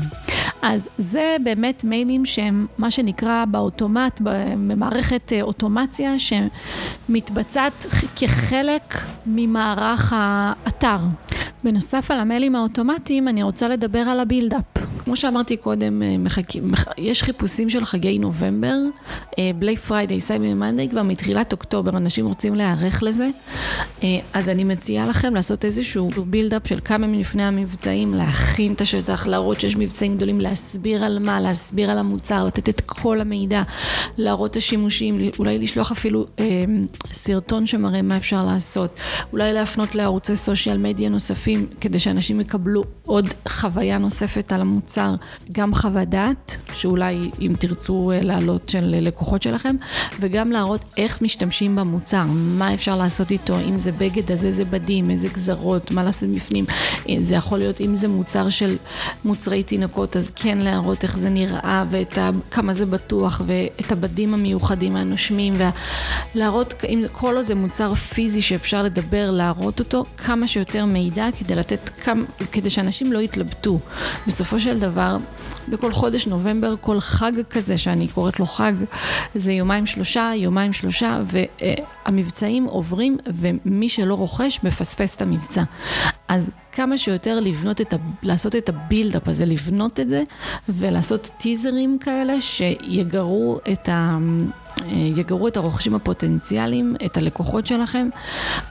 אז 0.67 0.89
זה 0.97 1.35
באמת 1.43 1.83
מיילים 1.83 2.25
שהם 2.25 2.67
מה 2.77 2.91
שנקרא 2.91 3.45
באוטומט, 3.45 4.21
במערכת 4.67 5.33
אה, 5.33 5.41
אוטומציה 5.41 6.13
שמתבצעת 6.19 7.87
כחלק 8.15 8.93
ממערך 9.25 10.13
האתר. 10.15 10.97
בנוסף 11.63 12.11
על 12.11 12.19
המיילים 12.19 12.55
האוטומטיים, 12.55 13.27
אני 13.27 13.43
רוצה 13.43 13.69
לדבר 13.69 13.99
על 13.99 14.19
הבילדאפ. 14.19 14.84
כמו 15.05 15.15
שאמרתי 15.15 15.57
קודם, 15.57 16.03
אה, 16.03 16.17
מחכים, 16.17 16.71
יש 16.97 17.23
חיפושים 17.23 17.69
של 17.69 17.85
חגי 17.85 18.19
נובמבר, 18.19 18.75
ב 19.59 19.62
Black 19.62 19.79
Friday, 19.79 20.21
Cyber 20.21 20.53
Monday, 20.53 20.89
כבר 20.89 21.03
מתחילת 21.03 21.51
אוקטובר, 21.51 21.97
אנשים 21.97 22.27
רוצים 22.27 22.55
להיערך 22.55 23.03
לזה. 23.03 23.29
אה, 24.03 24.07
אז 24.33 24.49
אני 24.49 24.63
מציעה 24.63 25.07
לכם 25.07 25.35
לעשות 25.35 25.65
איזשהו 25.65 26.09
build-up 26.09 26.67
של 26.67 26.79
כמה 26.85 27.07
מיילים 27.07 27.29
לפני 27.29 27.43
המבצעים, 27.43 28.13
להכין 28.13 28.73
את 28.73 28.81
השטח, 28.81 29.27
להראות 29.27 29.59
שיש 29.59 29.75
מבצעים 29.75 30.15
גדולים, 30.15 30.41
להסביר 30.41 31.05
על 31.05 31.19
מה, 31.19 31.39
להסביר 31.39 31.91
על 31.91 31.97
המוצר, 31.97 32.45
לתת 32.45 32.69
את 32.69 32.81
כל 32.81 33.21
המידע, 33.21 33.61
להראות 34.17 34.51
את 34.51 34.55
השימושים, 34.55 35.21
אולי 35.39 35.59
לשלוח 35.59 35.91
אפילו 35.91 36.25
אה, 36.39 36.45
סרטון 37.13 37.67
שמראה 37.67 38.01
מה 38.01 38.17
אפשר 38.17 38.45
לעשות, 38.45 38.99
אולי 39.33 39.53
להפנות 39.53 39.95
לערוצי 39.95 40.35
social 40.35 40.77
media 40.77 41.09
נוספים, 41.09 41.67
כדי 41.81 41.99
שאנשים 41.99 42.41
יקבלו 42.41 42.83
עוד 43.05 43.25
חוויה 43.47 43.97
נוספת 43.97 44.51
על 44.51 44.61
המוצר, 44.61 44.94
גם 45.53 45.75
חוות 45.75 46.09
דעת, 46.09 46.55
שאולי 46.73 47.29
אם 47.41 47.53
תרצו 47.59 48.11
אה, 48.11 48.21
להעלות 48.21 48.69
של 48.69 48.95
לקוחות 49.01 49.41
שלכם, 49.41 49.75
וגם 50.19 50.51
להראות 50.51 50.81
איך 50.97 51.21
משתמשים 51.21 51.75
במוצר, 51.75 52.25
מה 52.29 52.73
אפשר 52.73 52.95
לעשות 52.95 53.31
איתו, 53.31 53.59
אם 53.59 53.79
זה 53.79 53.91
בגד, 53.91 54.31
אז 54.31 54.45
איזה 54.45 54.65
בדים, 54.65 55.09
איזה 55.09 55.27
גזרות, 55.27 55.91
מה 55.91 56.03
לעשות 56.03 56.29
בפנים. 56.29 56.65
אה, 57.09 57.15
זה 57.19 57.35
יכול 57.35 57.57
להיות, 57.57 57.81
אם 57.81 57.95
זה 57.95 58.07
מוצר 58.07 58.49
של 58.49 58.77
מוצרי 59.25 59.63
תינוקות, 59.63 60.15
אז 60.15 60.29
כן 60.29 60.57
להראות 60.57 61.03
איך 61.03 61.17
זה 61.17 61.29
נראה, 61.29 61.85
וכמה 61.89 62.73
זה 62.73 62.85
בטוח, 62.85 63.41
ואת 63.45 63.91
הבדים 63.91 64.33
המיוחדים 64.33 64.95
הנושמים, 64.95 65.53
ולהראות, 66.35 66.73
אם 66.89 67.03
כל 67.11 67.35
עוד 67.35 67.45
זה 67.45 67.55
מוצר 67.55 67.95
פיזי 67.95 68.41
שאפשר 68.41 68.83
לדבר, 68.83 69.31
להראות 69.31 69.79
אותו, 69.79 70.05
כמה 70.17 70.47
שיותר 70.47 70.85
מידע 70.85 71.27
כדי 71.39 71.55
לתת, 71.55 71.89
כמה, 72.03 72.23
כדי 72.51 72.69
שאנשים 72.69 73.13
לא 73.13 73.19
יתלבטו. 73.19 73.79
בסופו 74.27 74.59
של 74.59 74.79
דבר, 74.79 74.84
בכל 75.69 75.93
חודש 75.93 76.27
נובמבר, 76.27 76.75
כל 76.81 76.99
חג 76.99 77.31
כזה, 77.49 77.77
שאני 77.77 78.07
קוראת 78.07 78.39
לו 78.39 78.45
חג, 78.45 78.73
זה 79.35 79.51
יומיים 79.51 79.85
שלושה, 79.85 80.31
יומיים 80.35 80.73
שלושה, 80.73 81.19
והמבצעים 82.05 82.65
עוברים, 82.65 83.17
ומי 83.25 83.89
שלא 83.89 84.13
רוכש 84.13 84.59
מפספס 84.63 85.15
את 85.15 85.21
המבצע. 85.21 85.63
אז 86.27 86.51
כמה 86.71 86.97
שיותר 86.97 87.39
לבנות 87.39 87.81
את 87.81 87.93
ה... 87.93 87.97
לעשות 88.23 88.55
את 88.55 88.69
הבילדאפ 88.69 89.27
הזה, 89.27 89.45
לבנות 89.45 89.99
את 89.99 90.09
זה, 90.09 90.23
ולעשות 90.69 91.31
טיזרים 91.37 91.97
כאלה 91.99 92.41
שיגרו 92.41 93.59
את 93.71 93.89
ה... 93.89 94.17
יגרו 94.87 95.47
את 95.47 95.57
הרוכשים 95.57 95.95
הפוטנציאליים, 95.95 96.95
את 97.05 97.17
הלקוחות 97.17 97.65
שלכם, 97.65 98.09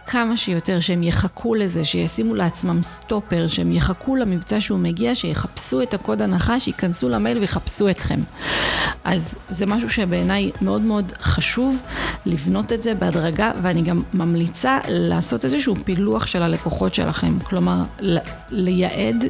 כמה 0.06 0.36
שיותר, 0.36 0.80
שהם 0.80 1.02
יחכו 1.02 1.54
לזה, 1.54 1.84
שישימו 1.84 2.34
לעצמם 2.34 2.82
סטופר, 2.82 3.48
שהם 3.48 3.72
יחכו 3.72 4.16
למבצע 4.16 4.60
שהוא 4.60 4.78
מגיע, 4.78 5.14
שיחפשו 5.14 5.82
את 5.82 5.94
הקוד 5.94 6.22
הנחה, 6.22 6.60
שייכנסו 6.60 7.08
למייל 7.08 7.38
ויחפשו 7.38 7.90
אתכם. 7.90 8.20
אז 9.04 9.34
זה 9.48 9.66
משהו 9.66 9.90
שבעיניי 9.90 10.50
מאוד 10.62 10.82
מאוד 10.82 11.12
חשוב 11.20 11.76
לבנות 12.26 12.72
את 12.72 12.82
זה 12.82 12.94
בהדרגה, 12.94 13.52
ואני 13.62 13.82
גם 13.82 14.02
ממליצה 14.14 14.78
לעשות 14.88 15.44
איזשהו 15.44 15.74
פילוח 15.84 16.26
של 16.26 16.42
הלקוחות 16.42 16.94
שלכם. 16.94 17.38
כלומר, 17.44 17.82
לייעד 18.50 19.24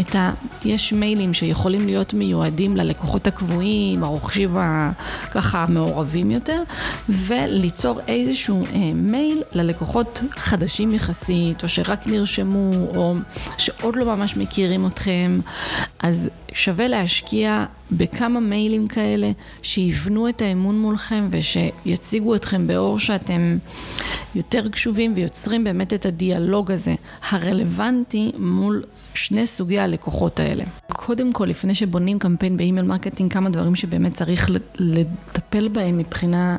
את 0.00 0.14
ה... 0.14 0.30
יש 0.64 0.92
מיילים 0.92 1.34
שיכולים 1.34 1.86
להיות 1.86 2.14
מיועדים 2.14 2.76
ללקוחות 2.76 3.26
הקבועים, 3.26 4.04
הרוכשים 4.04 4.56
ככה 5.30 5.62
המעורבים 5.62 6.30
יותר, 6.30 6.62
וליצור 7.08 8.00
איזשהו 8.08 8.64
אה, 8.64 8.90
מייל 8.94 9.42
ללקוחות 9.52 10.22
חדשים 10.30 10.90
יחסית, 10.90 11.62
או 11.62 11.68
שרק 11.68 12.06
נרשמו, 12.06 12.70
או 12.96 13.14
שעוד 13.58 13.96
לא 13.96 14.04
ממש 14.16 14.36
מכירים 14.36 14.86
אתכם. 14.86 15.40
אז 15.98 16.30
שווה 16.52 16.88
להשקיע 16.88 17.64
בכמה 17.92 18.40
מיילים 18.40 18.86
כאלה 18.86 19.30
שיבנו 19.62 20.28
את 20.28 20.42
האמון 20.42 20.78
מולכם 20.80 21.28
ושיציגו 21.30 22.34
אתכם 22.34 22.66
באור 22.66 22.98
שאתם 22.98 23.58
יותר 24.34 24.68
קשובים 24.68 25.12
ויוצרים 25.16 25.64
באמת 25.64 25.92
את 25.92 26.06
הדיאלוג 26.06 26.70
הזה 26.70 26.94
הרלוונטי 27.30 28.32
מול 28.38 28.82
שני 29.14 29.46
סוגי 29.46 29.78
הלקוחות 29.78 30.40
האלה. 30.40 30.64
קודם 30.92 31.32
כל, 31.32 31.44
לפני 31.44 31.74
שבונים 31.74 32.18
קמפיין 32.18 32.56
ב 32.56 32.61
email 32.61 32.86
marketing, 32.86 33.32
כמה 33.32 33.50
דברים 33.50 33.74
שבאמת 33.74 34.14
צריך 34.14 34.50
לטפל 34.78 35.68
בהם 35.68 35.98
מבחינה 35.98 36.56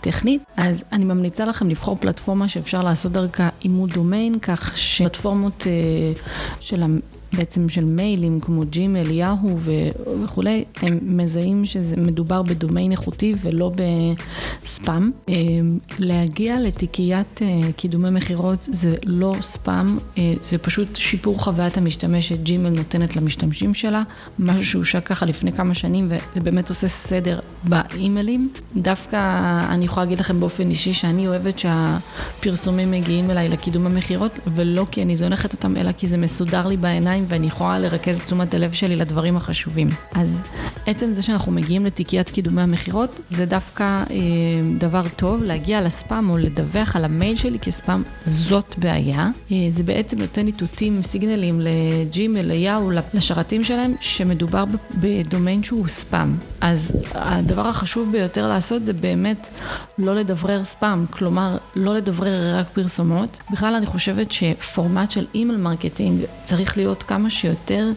טכנית, 0.00 0.42
אז 0.56 0.84
אני 0.92 1.04
ממליצה 1.04 1.44
לכם 1.44 1.68
לבחור 1.68 1.96
פלטפורמה 2.00 2.48
שאפשר 2.48 2.82
לעשות 2.82 3.12
דרכה 3.12 3.48
אימות 3.64 3.90
דומיין, 3.90 4.38
כך 4.38 4.78
שפלטפורמות 4.78 5.66
אה, 5.66 6.12
של 6.60 6.82
בעצם 7.36 7.68
של 7.68 7.84
מיילים 7.84 8.40
כמו 8.40 8.62
Gmail, 8.70 9.10
Yahoo 9.10 9.58
וכולי, 10.24 10.64
הם 10.82 10.98
מזהים 11.02 11.64
שזה 11.64 11.96
מדובר 11.96 12.42
בדומיין 12.42 12.92
איכותי 12.92 13.34
ולא 13.42 13.72
בספאם. 14.62 15.10
אה, 15.28 15.34
להגיע 15.98 16.60
לתיקיית 16.60 17.40
אה, 17.42 17.72
קידומי 17.76 18.10
מכירות 18.10 18.62
זה 18.62 18.96
לא 19.04 19.34
ספאם, 19.40 19.98
אה, 20.18 20.34
זה 20.40 20.58
פשוט 20.58 20.96
שיפור 20.96 21.42
חוויית 21.42 21.76
המשתמש 21.76 22.28
ש 22.28 22.39
Gmail 22.39 22.68
נותנת 22.68 23.16
למשתמשים 23.16 23.74
שלה, 23.74 24.02
משהו 24.38 24.64
שהושק 24.64 25.06
ככה 25.06 25.26
לפני 25.26 25.52
כמה 25.52 25.74
שנים 25.74 26.04
וזה 26.04 26.40
באמת 26.42 26.68
עושה 26.68 26.88
סדר 26.88 27.40
באימיילים. 27.64 28.52
דווקא 28.76 29.16
אני 29.68 29.84
יכולה 29.84 30.04
להגיד 30.04 30.18
לכם 30.18 30.40
באופן 30.40 30.70
אישי 30.70 30.92
שאני 30.92 31.28
אוהבת 31.28 31.58
שהפרסומים 31.58 32.90
מגיעים 32.90 33.30
אליי 33.30 33.48
לקידום 33.48 33.86
המכירות 33.86 34.38
ולא 34.46 34.86
כי 34.90 35.02
אני 35.02 35.16
זונחת 35.16 35.52
אותם 35.52 35.76
אלא 35.76 35.92
כי 35.92 36.06
זה 36.06 36.18
מסודר 36.18 36.66
לי 36.66 36.76
בעיניים 36.76 37.24
ואני 37.28 37.46
יכולה 37.46 37.78
לרכז 37.78 38.18
את 38.18 38.24
תשומת 38.24 38.54
הלב 38.54 38.72
שלי 38.72 38.96
לדברים 38.96 39.36
החשובים. 39.36 39.88
אז 40.14 40.42
עצם 40.86 41.12
זה 41.12 41.22
שאנחנו 41.22 41.52
מגיעים 41.52 41.86
לתיקיית 41.86 42.30
קידומי 42.30 42.62
המכירות 42.62 43.20
זה 43.28 43.46
דווקא 43.46 43.84
אה, 43.84 44.16
דבר 44.78 45.02
טוב 45.16 45.42
להגיע 45.42 45.80
לספאם 45.80 46.30
או 46.30 46.38
לדווח 46.38 46.96
על 46.96 47.04
המייל 47.04 47.36
שלי 47.36 47.58
כספאם 47.58 48.02
זאת 48.24 48.74
בעיה. 48.78 49.28
אה, 49.52 49.56
זה 49.70 49.82
בעצם 49.82 50.18
נותן 50.18 50.46
איתותים, 50.46 51.02
סיגנלים 51.02 51.60
לג'ימל, 51.60 52.42
ליהו, 52.42 52.90
לשרתים 53.14 53.64
שלהם 53.64 53.94
שמדובר 54.00 54.64
בדומיין 55.00 55.62
שהוא 55.62 55.88
ספאם. 55.88 56.36
אז 56.60 56.92
הדבר 57.14 57.66
החשוב 57.66 58.12
ביותר 58.12 58.48
לעשות 58.48 58.86
זה 58.86 58.92
באמת 58.92 59.43
לא 59.98 60.14
לדוור 60.14 60.64
ספאם, 60.64 61.06
כלומר 61.06 61.58
לא 61.74 61.94
לדוור 61.94 62.58
רק 62.58 62.66
פרסומות. 62.72 63.40
בכלל 63.50 63.74
אני 63.74 63.86
חושבת 63.86 64.32
שפורמט 64.32 65.10
של 65.10 65.26
email 65.34 65.60
marketing 65.60 66.24
צריך 66.42 66.76
להיות 66.76 67.02
כמה 67.02 67.30
שיותר, 67.30 67.90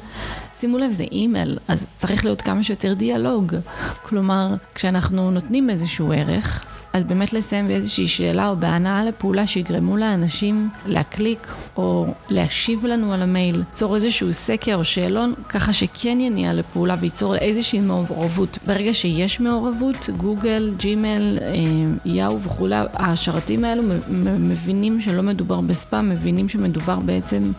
שימו 0.54 0.78
לב 0.78 0.92
זה 0.92 1.04
אימייל, 1.04 1.58
אז 1.68 1.88
צריך 1.96 2.26
להיות 2.26 2.42
כמה 2.42 2.64
שיותר 2.64 2.94
דיאלוג. 2.94 3.56
כלומר, 4.02 4.56
כשאנחנו 4.76 5.32
נותנים 5.32 5.70
איזשהו 5.70 6.12
ערך, 6.12 6.66
אז 6.98 7.04
באמת 7.04 7.34
לסיים 7.34 7.68
באיזושהי 7.68 8.08
שאלה 8.08 8.50
או 8.50 8.56
בהנעה 8.56 9.06
לפעולה 9.06 9.48
שיגרמו 9.48 9.98
לאנשים 9.98 10.70
להקליק 10.86 11.48
או 11.78 12.06
להשיב 12.30 12.86
לנו 12.86 13.14
על 13.14 13.22
המייל, 13.22 13.56
ליצור 13.58 13.96
איזשהו 13.96 14.34
סקר 14.34 14.76
או 14.76 14.84
שאלון, 14.84 15.34
ככה 15.50 15.74
שכן 15.74 16.20
יניע 16.20 16.54
לפעולה 16.54 16.96
וייצור 17.00 17.36
איזושהי 17.36 17.80
מעורבות. 17.80 18.58
ברגע 18.66 18.94
שיש 18.94 19.40
מעורבות, 19.40 20.10
גוגל, 20.18 20.74
Gmail, 20.78 21.40
אה, 21.42 21.54
יאו 22.06 22.42
וכולי, 22.42 22.76
השרתים 22.94 23.64
האלו 23.64 23.84
מבינים 24.40 25.02
שלא 25.02 25.24
מדובר 25.24 25.62
בספאם, 25.62 26.10
מבינים 26.10 26.50
שמדובר 26.50 27.00
בעצם 27.00 27.52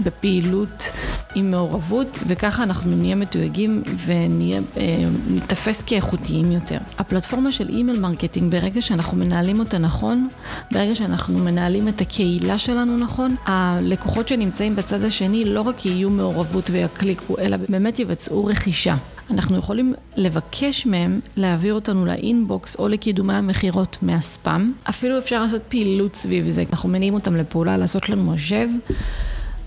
בפעילות 0.00 0.90
עם 1.34 1.50
מעורבות, 1.50 2.18
וככה 2.26 2.62
אנחנו 2.62 2.96
נהיה 2.96 3.16
מתויגים 3.16 3.82
ונתפס 4.06 5.82
אה, 5.82 5.88
כאיכותיים 5.88 6.52
יותר. 6.52 6.78
הפלטפורמה 6.98 7.52
של 7.52 7.68
email 7.68 8.00
marketing 8.00 8.52
ברגע 8.52 8.79
ברגע 8.80 8.88
שאנחנו 8.88 9.16
מנהלים 9.16 9.58
אותה 9.58 9.78
נכון, 9.78 10.28
ברגע 10.70 10.94
שאנחנו 10.94 11.38
מנהלים 11.38 11.88
את 11.88 12.00
הקהילה 12.00 12.58
שלנו 12.58 12.96
נכון, 12.96 13.36
הלקוחות 13.46 14.28
שנמצאים 14.28 14.76
בצד 14.76 15.04
השני 15.04 15.44
לא 15.44 15.60
רק 15.60 15.86
יהיו 15.86 16.10
מעורבות 16.10 16.70
ויקליקו, 16.70 17.38
אלא 17.38 17.56
באמת 17.68 17.98
יבצעו 17.98 18.44
רכישה. 18.44 18.96
אנחנו 19.30 19.58
יכולים 19.58 19.94
לבקש 20.16 20.86
מהם 20.86 21.20
להעביר 21.36 21.74
אותנו 21.74 22.06
ל 22.06 22.18
inbox 22.18 22.76
או 22.78 22.88
לקידומי 22.88 23.34
המכירות 23.34 23.96
מהספאם. 24.02 24.72
אפילו 24.88 25.18
אפשר 25.18 25.42
לעשות 25.42 25.62
פעילות 25.68 26.14
סביב 26.14 26.50
זה. 26.50 26.64
אנחנו 26.72 26.88
מניעים 26.88 27.14
אותם 27.14 27.36
לפעולה, 27.36 27.76
לעשות 27.76 28.08
לנו 28.08 28.34
השב. 28.34 28.68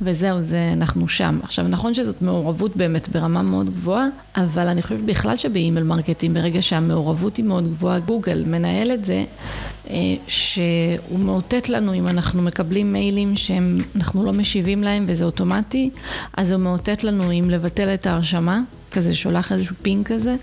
וזהו, 0.05 0.41
זה, 0.41 0.69
אנחנו 0.74 1.10
שם. 1.10 1.39
עכשיו, 1.43 1.67
נכון 1.67 1.93
שזאת 1.93 2.22
מעורבות 2.22 2.77
באמת 2.77 3.10
ברמה 3.10 3.41
מאוד 3.41 3.69
גבוהה, 3.69 4.05
אבל 4.36 4.67
אני 4.67 4.81
חושבת 4.81 5.00
בכלל 5.00 5.38
שב 5.38 5.56
email 5.56 5.86
marketing, 5.86 6.36
ברגע 6.36 6.62
שהמעורבות 6.62 7.38
היא 7.38 7.45
מאוד 7.45 7.69
גבוהה, 7.69 8.00
גוגל 8.00 8.43
מנהל 8.48 8.91
את 8.91 9.05
זה, 9.05 9.25
אה, 9.89 9.95
שהוא 10.27 11.19
מאותת 11.19 11.69
לנו 11.69 11.93
אם 11.93 12.07
אנחנו 12.07 12.41
מקבלים 12.41 12.93
מיילים 12.93 13.36
שאנחנו 13.36 14.25
לא 14.25 14.33
משיבים 14.33 14.83
להם 14.83 15.05
וזה 15.07 15.25
אוטומטי, 15.25 15.89
אז 16.38 16.51
הוא 16.51 16.60
מאותת 16.60 17.03
לנו 17.03 17.31
אם 17.31 17.50
לבטל 17.50 17.93
את 17.93 18.07
ההרשמה. 18.07 18.62
כזה, 18.93 19.15
שולח 19.15 19.51
איזשהו 19.51 19.75
ping 19.82 20.12
כזה, 20.12 20.36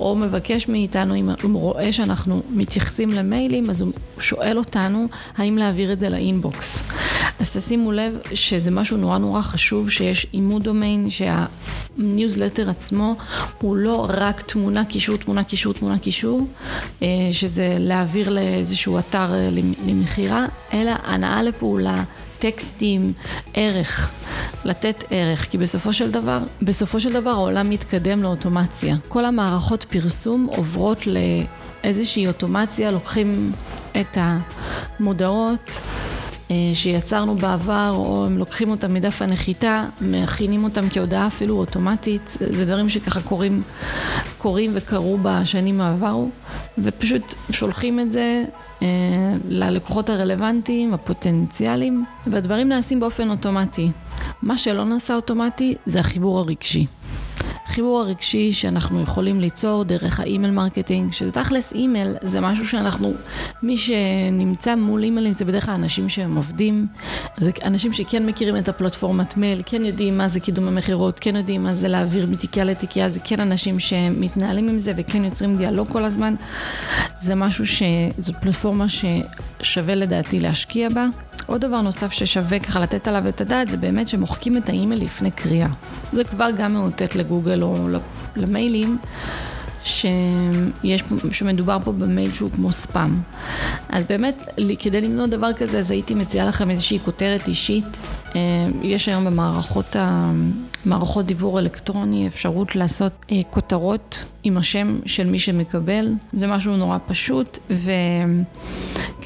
או 0.00 0.16
מבקש 0.16 0.68
מאיתנו, 0.68 1.14
אם 1.14 1.28
הוא 1.42 1.60
רואה 1.60 1.92
שאנחנו 1.92 2.42
מתייחסים 2.50 3.10
למיילים, 3.10 3.70
אז 3.70 3.80
הוא 3.80 3.92
שואל 4.18 4.58
אותנו 4.58 5.06
האם 5.36 5.58
להעביר 5.58 5.92
את 5.92 6.00
זה 6.00 6.08
ל 6.08 6.19
inbox. 6.19 6.82
אז 7.40 7.56
תשימו 7.56 7.92
לב 7.92 8.18
שזה 8.34 8.70
משהו 8.70 8.96
נורא 8.96 9.18
נורא 9.18 9.42
חשוב, 9.42 9.90
שיש 9.90 10.26
אימות 10.32 10.62
דומיין, 10.62 11.08
שהניוזלטר 11.10 12.70
עצמו 12.70 13.14
הוא 13.60 13.76
לא 13.76 14.06
רק 14.08 14.40
תמונה, 14.40 14.84
קישור, 14.84 15.16
תמונה, 15.16 15.44
קישור, 15.44 15.72
תמונה, 15.72 15.98
קישור, 15.98 16.46
אה, 17.02 17.08
שזה 17.32 17.76
להעביר 17.80 18.30
לאיזשהו 18.30 18.98
אתר 18.98 19.34
אה, 19.34 19.48
למכירה, 19.86 20.46
אלא 20.72 20.92
הנאה 21.04 21.42
לפעולה. 21.42 22.04
טקסטים, 22.38 23.12
ערך, 23.54 24.10
לתת 24.64 25.04
ערך, 25.10 25.50
כי 25.50 25.58
בסופו 25.58 25.92
של 25.92 26.10
דבר, 26.10 26.38
בסופו 26.62 27.00
של 27.00 27.12
דבר 27.12 27.30
העולם 27.30 27.70
מתקדם 27.70 28.22
לאוטומציה. 28.22 28.96
כל 29.08 29.24
המערכות 29.24 29.84
פרסום 29.84 30.46
עוברות 30.50 30.98
לאיזושהי 31.06 32.26
אוטומציה, 32.26 32.90
לוקחים 32.90 33.52
את 34.00 34.18
המודעות 34.20 35.80
שיצרנו 36.74 37.34
בעבר, 37.34 37.92
או 37.96 38.26
הם 38.26 38.38
לוקחים 38.38 38.70
אותם 38.70 38.94
מדף 38.94 39.22
הנחיתה, 39.22 39.84
מכינים 40.00 40.64
אותם 40.64 40.88
כהודעה 40.90 41.26
אפילו 41.26 41.58
אוטומטית, 41.58 42.36
זה 42.40 42.64
דברים 42.64 42.88
שככה 42.88 43.20
קורים, 43.20 43.62
קורים 44.38 44.70
וקרו 44.74 45.18
בשנים 45.22 45.80
העברו, 45.80 46.28
ופשוט 46.78 47.34
שולחים 47.50 48.00
את 48.00 48.10
זה 48.10 48.44
אה, 48.82 48.88
ללקוחות 49.48 50.10
הרלוונטיים, 50.10 50.94
הפוטנציאליים, 50.94 52.04
והדברים 52.26 52.68
נעשים 52.68 53.00
באופן 53.00 53.30
אוטומטי. 53.30 53.90
מה 54.42 54.58
שלא 54.58 54.84
נעשה 54.84 55.14
אוטומטי 55.14 55.74
זה 55.86 56.00
החיבור 56.00 56.38
הרגשי. 56.38 56.86
החיבור 57.76 58.00
הרגשי 58.00 58.52
שאנחנו 58.52 59.02
יכולים 59.02 59.40
ליצור 59.40 59.84
דרך 59.84 60.20
ה 60.20 60.25
email 60.25 60.52
marketing, 60.52 61.12
שזה 61.12 61.32
תכלס 61.32 61.72
אימייל, 61.72 62.14
זה 62.22 62.40
משהו 62.40 62.68
שאנחנו, 62.68 63.14
מי 63.62 63.76
שנמצא 63.76 64.74
מול 64.74 65.02
אימיילים 65.02 65.32
זה 65.32 65.44
בדרך 65.44 65.64
כלל 65.64 65.74
אנשים 65.74 66.08
שהם 66.08 66.36
עובדים, 66.36 66.86
זה 67.36 67.50
אנשים 67.64 67.92
שכן 67.92 68.26
מכירים 68.26 68.56
את 68.56 68.68
הפלטפורמת 68.68 69.36
מייל, 69.36 69.62
כן 69.66 69.84
יודעים 69.84 70.18
מה 70.18 70.28
זה 70.28 70.40
קידום 70.40 70.68
המכירות, 70.68 71.18
כן 71.18 71.36
יודעים 71.36 71.62
מה 71.62 71.74
זה 71.74 71.88
להעביר 71.88 72.26
מתיקייה 72.26 72.64
לתיקייה, 72.64 73.08
זה 73.08 73.20
כן 73.24 73.40
אנשים 73.40 73.78
שמתנהלים 73.78 74.68
עם 74.68 74.78
זה 74.78 74.92
וכן 74.96 75.24
יוצרים 75.24 75.56
דיאלוג 75.56 75.88
כל 75.88 76.04
הזמן. 76.04 76.34
זה 77.20 77.34
משהו 77.34 77.66
ש... 77.66 77.82
זו 78.18 78.32
פלטפורמה 78.40 78.86
ששווה 78.88 79.94
לדעתי 79.94 80.40
להשקיע 80.40 80.88
בה. 80.88 81.06
עוד 81.46 81.60
דבר 81.60 81.80
נוסף 81.80 82.12
ששווה 82.12 82.58
ככה 82.58 82.80
לתת 82.80 83.08
עליו 83.08 83.28
את 83.28 83.40
הדעת 83.40 83.68
זה 83.68 83.76
באמת 83.76 84.08
שמוחקים 84.08 84.56
את 84.56 84.68
האימייל 84.68 85.04
לפני 85.04 85.30
קריאה. 85.30 85.68
זה 86.12 86.24
כבר 86.24 86.50
גם 86.56 86.74
מאותת 86.74 87.14
לגוגל 87.14 87.62
או 87.62 87.88
למיילים 88.36 88.98
שיש, 89.84 91.02
שמדובר 91.32 91.78
פה 91.84 91.92
במייל 91.92 92.32
שהוא 92.32 92.50
כמו 92.50 92.72
ספאם. 92.72 93.10
אז 93.88 94.04
באמת, 94.04 94.42
כדי 94.78 95.00
למנוע 95.00 95.26
דבר 95.26 95.52
כזה, 95.52 95.78
אז 95.78 95.90
הייתי 95.90 96.14
מציעה 96.14 96.46
לכם 96.46 96.70
איזושהי 96.70 96.98
כותרת 97.04 97.48
אישית. 97.48 97.98
אה, 98.34 98.40
יש 98.82 99.08
היום 99.08 99.24
במערכות 99.24 99.96
מערכות 100.84 101.26
דיוור 101.26 101.58
אלקטרוני 101.58 102.26
אפשרות 102.26 102.76
לעשות 102.76 103.12
אה, 103.32 103.40
כותרות 103.50 104.24
עם 104.42 104.56
השם 104.56 104.98
של 105.06 105.26
מי 105.26 105.38
שמקבל. 105.38 106.12
זה 106.32 106.46
משהו 106.46 106.76
נורא 106.76 106.98
פשוט, 107.06 107.58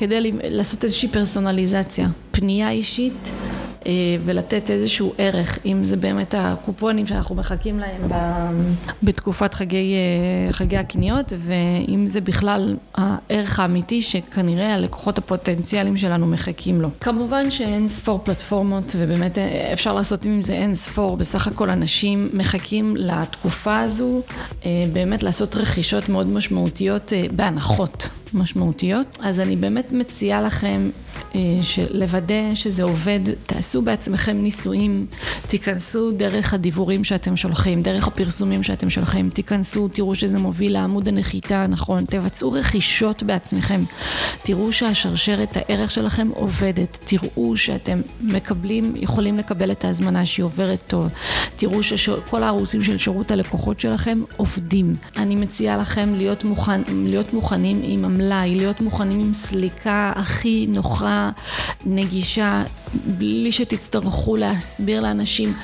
וכדי 0.00 0.30
לעשות 0.44 0.84
איזושהי 0.84 1.08
פרסונליזציה, 1.08 2.08
פנייה 2.30 2.70
אישית. 2.70 3.30
אה, 3.86 3.92
ולתת 4.24 4.70
איזשהו 4.70 5.12
ערך, 5.18 5.58
אם 5.66 5.84
זה 5.84 5.96
באמת 5.96 6.34
הקופונים 6.38 7.06
שאנחנו 7.06 7.34
מחכים 7.34 7.78
להם 7.78 8.00
בתקופת 9.02 9.54
חגי, 9.54 9.94
אה, 9.94 10.52
חגי 10.52 10.76
הקניות, 10.76 11.32
ואם 11.38 12.06
זה 12.06 12.20
בכלל 12.20 12.76
הערך 12.94 13.60
האמיתי 13.60 14.02
שכנראה 14.02 14.74
הלקוחות 14.74 15.18
הפוטנציאליים 15.18 15.96
שלנו 15.96 16.26
מחכים 16.26 16.80
לו. 16.80 16.88
כמובן 17.00 17.50
שאין 17.50 17.88
ספור 17.88 18.20
פלטפורמות, 18.24 18.96
ובאמת 18.96 19.38
אה, 19.38 19.72
אפשר 19.72 19.92
לעשות 19.92 20.24
עם 20.24 20.42
זה 20.42 20.52
אין 20.52 20.74
ספור, 20.74 21.16
בסך 21.16 21.46
הכל 21.46 21.70
אנשים 21.70 22.28
מחכים 22.32 22.96
לתקופה 22.96 23.80
הזו, 23.80 24.22
באמת 24.92 25.22
לעשות 25.22 25.56
רכישות 25.56 26.08
מאוד 26.08 26.26
משמעותיות 26.26 27.12
בהנחות. 27.36 28.19
משמעותיות. 28.34 29.18
אז 29.22 29.40
אני 29.40 29.56
באמת 29.56 29.92
מציעה 29.92 30.42
לכם 30.42 30.90
לוודא 31.90 32.54
שזה 32.54 32.82
עובד, 32.82 33.20
תעשו 33.46 33.82
בעצמכם 33.82 34.36
ניסויים, 34.36 35.06
תיכנסו 35.46 36.12
דרך 36.12 36.54
הדיבורים 36.54 37.04
שאתם 37.04 37.36
שולחים, 37.36 37.80
דרך 37.80 38.06
הפרסומים 38.06 38.62
שאתם 38.62 38.90
שולחים, 38.90 39.30
תיכנסו, 39.30 39.88
תראו 39.88 40.14
שזה 40.14 40.38
מוביל 40.38 40.72
לעמוד 40.72 41.08
הנחיתה 41.08 41.62
הנכון, 41.64 42.04
תבצעו 42.04 42.52
רכישות 42.52 43.22
בעצמכם, 43.22 43.82
תראו 44.42 44.72
שהשרשרת 44.72 45.56
הערך 45.56 45.90
שלכם 45.90 46.28
עובדת, 46.34 46.98
תראו 47.06 47.56
שאתם 47.56 48.00
מקבלים, 48.20 48.92
יכולים 48.96 49.38
לקבל 49.38 49.70
את 49.70 49.84
ההזמנה 49.84 50.26
שהיא 50.26 50.44
עוברת 50.44 50.78
טוב, 50.86 51.08
תראו 51.56 51.82
שכל 51.82 52.42
הערוצים 52.42 52.84
של 52.84 52.98
שירות 52.98 53.30
הלקוחות 53.30 53.80
שלכם 53.80 54.22
עובדים. 54.36 54.92
אני 55.16 55.36
מציעה 55.36 55.76
לכם 55.76 56.14
להיות, 56.16 56.44
מוכן, 56.44 56.80
להיות 56.88 57.32
מוכנים 57.32 57.80
עם 57.84 58.04
המלאי, 58.04 58.54
להיות 58.54 58.80
מוכנים 58.80 59.20
עם 59.20 59.34
סליקה 59.34 60.12
הכי 60.16 60.66
נוחה, 60.68 61.19
נגישה, 61.86 62.62
בלי 62.94 63.52
שתצטרכו 63.52 64.36
להסביר 64.36 65.00
לאנשים. 65.00 65.54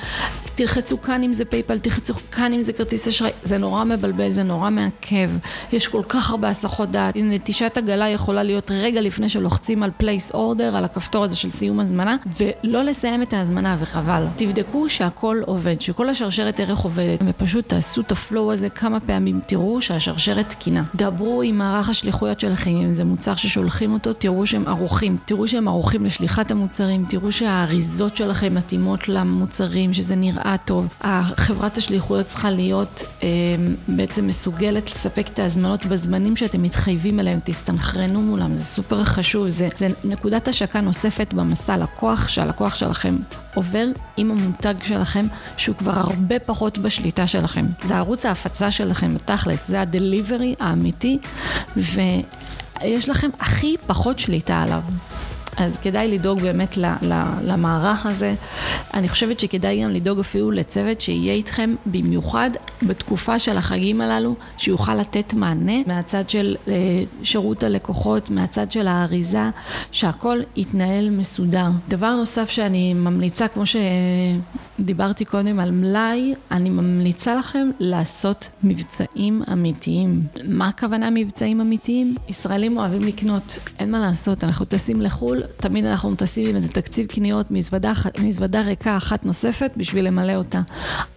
תלחצו 0.57 1.01
כאן 1.01 1.23
אם 1.23 1.33
זה 1.33 1.45
PayPal, 1.45 1.79
תלחצו 1.79 2.13
כאן 2.13 2.53
אם 2.53 2.61
זה 2.61 2.73
כרטיס 2.73 3.07
אשראי, 3.07 3.31
זה 3.43 3.57
נורא 3.57 3.83
מבלבל, 3.83 4.33
זה 4.33 4.43
נורא 4.43 4.69
מעכב, 4.69 5.29
יש 5.73 5.87
כל 5.87 6.01
כך 6.09 6.29
הרבה 6.29 6.49
הסחות 6.49 6.91
דעת, 6.91 7.13
נטישת 7.15 7.77
עגלה 7.77 8.09
יכולה 8.09 8.43
להיות 8.43 8.71
רגע 8.71 9.01
לפני 9.01 9.29
שלוחצים 9.29 9.83
על 9.83 9.91
place 9.97 10.31
order, 10.31 10.77
על 10.77 10.85
הכפתור 10.85 11.23
הזה 11.23 11.35
של 11.35 11.51
סיום 11.51 11.79
הזמנה, 11.79 12.15
ולא 12.39 12.83
לסיים 12.83 13.21
את 13.21 13.33
ההזמנה 13.33 13.77
וחבל. 13.79 14.25
תבדקו 14.35 14.89
שהכל 14.89 15.41
עובד, 15.45 15.81
שכל 15.81 16.09
השרשרת 16.09 16.59
ערך 16.59 16.79
עובדת, 16.79 17.19
ופשוט 17.27 17.69
תעשו 17.69 18.01
את 18.01 18.11
ה 18.11 18.19
flow 18.19 18.53
הזה 18.53 18.69
כמה 18.69 18.99
פעמים, 18.99 19.39
תראו 19.47 19.81
שהשרשרת 19.81 20.49
תקינה. 20.49 20.83
דברו 20.95 21.41
עם 21.41 21.57
מערך 21.57 21.89
השליחויות 21.89 22.39
שלכם, 22.39 22.71
אם 22.71 22.93
זה 22.93 23.03
מוצר 23.03 23.35
ששולחים 23.35 23.93
אותו, 23.93 24.13
תראו 24.13 24.47
שהם 24.47 24.67
ערוכים, 24.67 25.17
תראו 25.25 25.47
שהם 25.47 25.67
ערוכים 25.67 26.05
לשליחת 26.05 26.51
המוצרים, 26.51 27.05
תראו 27.09 27.31
שהאריזות 27.31 28.17
שלכם 28.17 28.55
מתאימות 28.55 29.09
למוצרים, 29.09 29.93
שזה 29.93 30.15
נראה 30.15 30.46
טוב. 30.65 30.87
החברת 31.01 31.77
השליחויות 31.77 32.25
צריכה 32.25 32.51
להיות 32.51 33.03
אה, 33.23 33.27
בעצם 33.87 34.27
מסוגלת 34.27 34.91
לספק 34.91 35.27
את 35.33 35.39
ההזמנות 35.39 35.85
בזמנים 35.85 36.35
שאתם 36.35 36.63
מתחייבים 36.63 37.19
אליהם, 37.19 37.39
תסתנכרנו 37.43 38.21
מולם, 38.21 38.55
זה 38.55 38.63
סופר 38.63 39.03
חשוב, 39.03 39.49
זה, 39.49 39.67
זה 39.77 39.87
נקודת 40.03 40.47
השקה 40.47 40.81
נוספת 40.81 41.33
במסע 41.33 41.77
לקוח, 41.77 42.27
שהלקוח 42.27 42.75
שלכם 42.75 43.15
עובר 43.53 43.85
עם 44.17 44.31
המותג 44.31 44.75
שלכם, 44.83 45.27
שהוא 45.57 45.75
כבר 45.75 45.91
הרבה 45.91 46.39
פחות 46.39 46.77
בשליטה 46.77 47.27
שלכם. 47.27 47.65
זה 47.83 47.97
ערוץ 47.97 48.25
ההפצה 48.25 48.71
שלכם, 48.71 49.15
בתכלס, 49.15 49.67
זה 49.67 49.81
הדליברי 49.81 50.55
האמיתי, 50.59 51.17
ויש 51.77 53.09
לכם 53.09 53.29
הכי 53.39 53.75
פחות 53.87 54.19
שליטה 54.19 54.63
עליו. 54.63 54.81
אז 55.57 55.77
כדאי 55.77 56.07
לדאוג 56.07 56.41
באמת 56.41 56.77
למערך 57.43 58.05
הזה. 58.05 58.35
אני 58.93 59.09
חושבת 59.09 59.39
שכדאי 59.39 59.83
גם 59.83 59.89
לדאוג 59.89 60.19
אפילו 60.19 60.51
לצוות 60.51 61.01
שיהיה 61.01 61.33
איתכם 61.33 61.75
במיוחד 61.85 62.49
בתקופה 62.83 63.39
של 63.39 63.57
החגים 63.57 64.01
הללו, 64.01 64.35
שיוכל 64.57 64.95
לתת 64.95 65.33
מענה 65.33 65.73
מהצד 65.87 66.29
של 66.29 66.55
אה, 66.67 66.73
שירות 67.23 67.63
הלקוחות, 67.63 68.29
מהצד 68.29 68.71
של 68.71 68.87
האריזה, 68.87 69.49
שהכל 69.91 70.39
יתנהל 70.55 71.09
מסודר. 71.09 71.67
דבר 71.87 72.15
נוסף 72.15 72.49
שאני 72.49 72.93
ממליצה, 72.93 73.47
כמו 73.47 73.63
שדיברתי 73.65 75.25
קודם 75.25 75.59
על 75.59 75.71
מלאי, 75.71 76.33
אני 76.51 76.69
ממליצה 76.69 77.35
לכם 77.35 77.69
לעשות 77.79 78.49
מבצעים 78.63 79.41
אמיתיים. 79.53 80.21
מה 80.43 80.67
הכוונה 80.67 81.09
מבצעים 81.09 81.61
אמיתיים? 81.61 82.15
ישראלים 82.29 82.77
אוהבים 82.77 83.01
לקנות, 83.01 83.59
אין 83.79 83.91
מה 83.91 83.99
לעשות, 83.99 84.43
אנחנו 84.43 84.65
טסים 84.65 85.01
לחו"ל, 85.01 85.41
תמיד 85.57 85.85
אנחנו 85.85 86.15
טסים 86.15 86.47
עם 86.47 86.55
איזה 86.55 86.67
תקציב 86.67 87.07
קניות 87.07 87.51
מזוודה, 87.51 87.93
מזוודה 88.19 88.61
ריקה 88.61 88.97
אחת 88.97 89.25
נוספת 89.25 89.71
בשביל 89.77 90.07
למלא 90.07 90.33
אותה. 90.33 90.61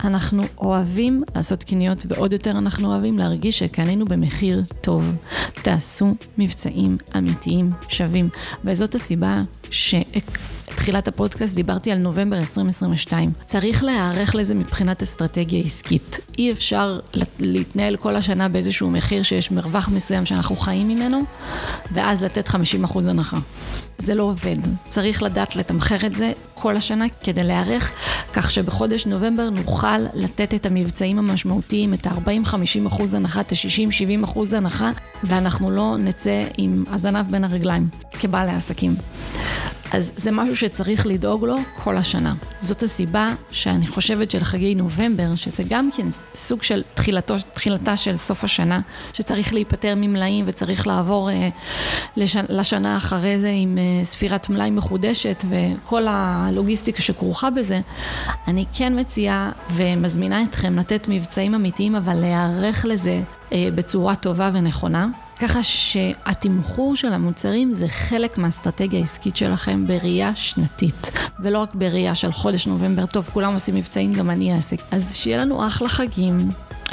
אנחנו 0.05 0.43
אוהבים 0.59 1.23
לעשות 1.37 1.65
קניות, 1.65 2.07
ועוד 2.09 2.33
יותר 2.33 2.51
אנחנו 2.51 2.93
אוהבים 2.93 3.19
להרגיש 3.19 3.59
שקנינו 3.59 4.05
במחיר 4.05 4.63
טוב. 4.81 5.13
תעשו 5.63 6.15
מבצעים 6.39 6.97
אמיתיים 7.19 7.71
שווים. 7.89 8.29
וזאת 8.65 8.95
הסיבה 8.95 9.41
ש... 9.71 9.95
תחילת 10.77 11.09
הפודקאסט 11.09 11.55
דיברתי 11.55 11.93
על 11.93 11.99
נובמבר 11.99 12.37
2022. 12.39 13.33
צריך 13.45 13.85
להיערך 13.85 14.35
לזה 14.35 14.55
מבחינת 14.55 15.03
אסטרטגיה 15.03 15.65
עסקית. 15.65 16.21
אי 16.39 16.53
אפשר 16.53 17.01
להתנהל 17.39 17.97
כל 17.97 18.17
השנה 18.17 18.49
באיזשהו 18.49 18.91
מחיר 18.91 19.23
שיש 19.23 19.51
מרווח 19.51 19.89
מסוים 19.89 20.27
שאנחנו 20.27 20.57
חיים 20.57 20.89
ממנו, 20.89 21.23
ואז 21.93 22.25
לתת 22.25 22.49
50% 22.49 22.55
הנחה. 22.97 23.37
זה 24.01 24.15
לא 24.15 24.23
עובד. 24.23 24.57
צריך 24.85 25.23
לדעת 25.23 25.57
לתמחר 25.57 26.07
את 26.07 26.15
זה 26.15 26.33
כל 26.55 26.77
השנה 26.77 27.05
כדי 27.23 27.45
להיערך, 27.45 27.91
כך 28.33 28.51
שבחודש 28.51 29.07
נובמבר 29.07 29.51
נוכל 29.51 29.99
לתת 30.15 30.55
את 30.55 30.67
המבצעים 30.67 31.19
המשמעותיים, 31.19 31.95
את 31.95 32.07
ה-40-50% 32.07 33.03
הנחה, 33.17 33.41
את 33.41 33.53
ה-60-70% 33.53 34.57
הנחה, 34.57 34.91
ואנחנו 35.25 35.71
לא 35.71 35.97
נצא 35.99 36.45
עם 36.59 36.85
הזנב 36.91 37.31
בין 37.31 37.45
הרגליים 37.45 37.89
כבעלי 38.13 38.53
עסקים. 38.53 38.95
אז 39.93 40.13
זה 40.17 40.31
משהו 40.31 40.57
שצריך 40.57 41.07
לדאוג 41.07 41.45
לו 41.45 41.57
כל 41.75 41.97
השנה. 41.97 42.35
זאת 42.61 42.83
הסיבה 42.83 43.35
שאני 43.51 43.87
חושבת 43.87 44.31
של 44.31 44.45
חגי 44.45 44.75
נובמבר, 44.75 45.37
שזה 45.37 45.63
גם 45.69 45.89
כן 45.97 46.07
סוג 46.35 46.63
של 46.63 46.83
תחילתו, 46.95 47.35
תחילתה 47.55 47.97
של 47.97 48.17
סוף 48.17 48.45
השנה, 48.45 48.81
שצריך 49.13 49.55
להיפטר 49.55 49.95
ממלאים 49.97 50.45
וצריך 50.49 50.87
לעבור 50.87 51.31
אה, 51.31 51.49
לשנה, 52.17 52.43
לשנה 52.49 52.97
אחרי 52.97 53.41
זה 53.41 53.51
עם 53.55 53.79
אה, 53.79 53.83
ספירת 54.03 54.49
מלאי 54.49 54.71
מחודשת 54.71 55.45
וכל 55.49 56.07
הלוגיסטיקה 56.09 57.03
שכרוכה 57.03 57.51
בזה, 57.51 57.81
אני 58.49 58.65
כן 58.73 58.99
מציעה 58.99 59.51
ומזמינה 59.75 60.43
אתכם 60.43 60.79
לתת 60.79 61.07
מבצעים 61.09 61.55
אמיתיים, 61.55 61.95
אבל 61.95 62.15
להיערך 62.15 62.85
לזה 62.89 63.23
אה, 63.53 63.69
בצורה 63.75 64.17
טובה 64.17 64.51
ונכונה. 64.55 65.09
ככה 65.41 65.63
שהתמחור 65.63 66.97
של 66.97 67.13
המוצרים 67.13 67.73
זה 67.73 67.89
חלק 67.89 68.39
מהאסטרטגיה 68.39 69.01
העסקית 69.01 69.37
שלכם 69.37 69.87
בראייה 69.87 70.33
שנתית, 70.35 71.11
ולא 71.43 71.59
רק 71.59 71.75
בראייה 71.75 72.15
של 72.15 72.33
חודש 72.33 72.67
נובמבר, 72.67 73.07
טוב, 73.07 73.29
כולם 73.33 73.55
עושים 73.55 73.75
מבצעים, 73.75 74.13
גם 74.13 74.31
אני 74.31 74.55
אעשה. 74.55 74.77
אז 74.91 75.17
שיהיה 75.17 75.39
לנו 75.39 75.67
אחלה 75.67 75.89
חגים. 75.89 76.39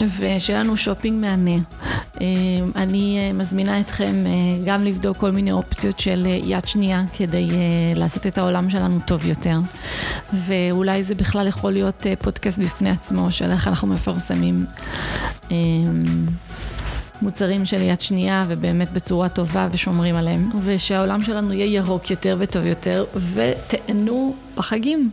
ושיהיה 0.02 0.60
לנו 0.60 0.78
שופינג 0.78 1.22
מהנה. 1.22 1.62
אה, 2.22 2.26
אני 2.76 3.18
אה, 3.20 3.34
מזמינה 3.34 3.80
אתכם 3.80 4.24
אה, 4.26 4.32
גם 4.66 4.84
לבדוק 4.84 5.18
כל 5.18 5.32
מיני 5.32 5.52
אופציות 5.52 6.00
של 6.00 6.26
יד 6.26 6.68
שנייה 6.68 7.04
כדי 7.18 7.48
לעשות 7.96 8.28
את 8.28 8.38
העולם 8.38 8.70
שלנו 8.70 9.00
טוב 9.06 9.26
יותר. 9.26 9.60
ואולי 10.34 11.04
זה 11.04 11.16
בכלל 11.16 11.48
יכול 11.48 11.72
להיות 11.72 12.06
פודקאסט 12.22 12.60
בפני 12.60 12.90
עצמו 12.90 13.32
של 13.32 13.52
איך 13.52 13.68
אנחנו 13.68 13.88
מפרסמים. 13.88 14.66
מוצרים 17.22 17.66
של 17.66 17.82
יד 17.82 18.02
שנייה 18.02 18.46
ובאמת 18.48 18.92
בצורה 18.92 19.30
טובה 19.30 19.68
ושומרים 19.72 20.16
עליהם, 20.16 20.50
ושהעולם 20.64 21.22
שלנו 21.22 21.54
יהיה 21.54 21.76
ירוק 21.76 22.12
יותר 22.12 22.38
וטוב 22.40 22.66
יותר, 22.66 23.06
ותהנו 23.34 24.36
בחגים. 24.56 25.10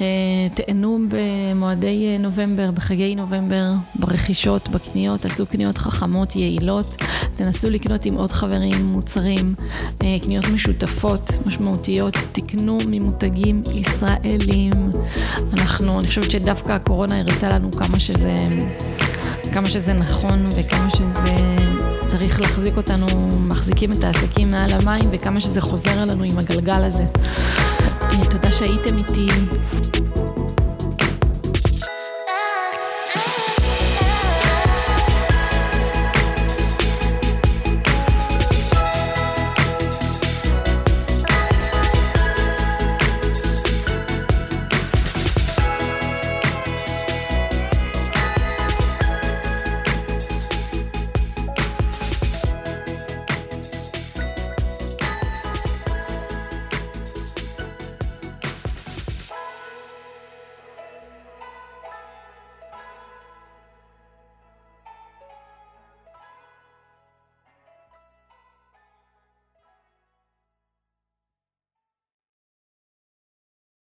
אה, 0.00 0.06
תהנו 0.54 0.98
במועדי 1.08 2.06
אה, 2.08 2.18
נובמבר, 2.18 2.70
בחגי 2.70 3.14
נובמבר, 3.14 3.70
ברכישות, 3.94 4.68
בקניות, 4.68 5.20
תעשו 5.20 5.46
קניות 5.46 5.78
חכמות, 5.78 6.36
יעילות, 6.36 6.96
תנסו 7.36 7.70
לקנות 7.70 8.04
עם 8.06 8.14
עוד 8.14 8.32
חברים 8.32 8.84
מוצרים, 8.84 9.54
אה, 10.02 10.16
קניות 10.22 10.48
משותפות, 10.48 11.30
משמעותיות, 11.46 12.16
תקנו 12.32 12.78
ממותגים 12.86 13.62
ישראלים. 13.74 14.72
אנחנו, 15.52 15.98
אני 15.98 16.06
חושבת 16.06 16.30
שדווקא 16.30 16.72
הקורונה 16.72 17.20
הראתה 17.20 17.50
לנו 17.50 17.72
כמה 17.72 17.98
שזה... 17.98 18.46
כמה 19.52 19.66
שזה 19.66 19.92
נכון 19.92 20.48
וכמה 20.56 20.90
שזה 20.90 21.46
צריך 22.06 22.40
להחזיק 22.40 22.76
אותנו, 22.76 23.06
מחזיקים 23.38 23.92
את 23.92 24.04
העסקים 24.04 24.50
מעל 24.50 24.70
המים 24.72 25.08
וכמה 25.12 25.40
שזה 25.40 25.60
חוזר 25.60 26.02
אלינו 26.02 26.24
עם 26.24 26.38
הגלגל 26.38 26.84
הזה. 26.84 27.04
תודה 28.30 28.52
שהייתם 28.52 28.98
איתי. 28.98 29.28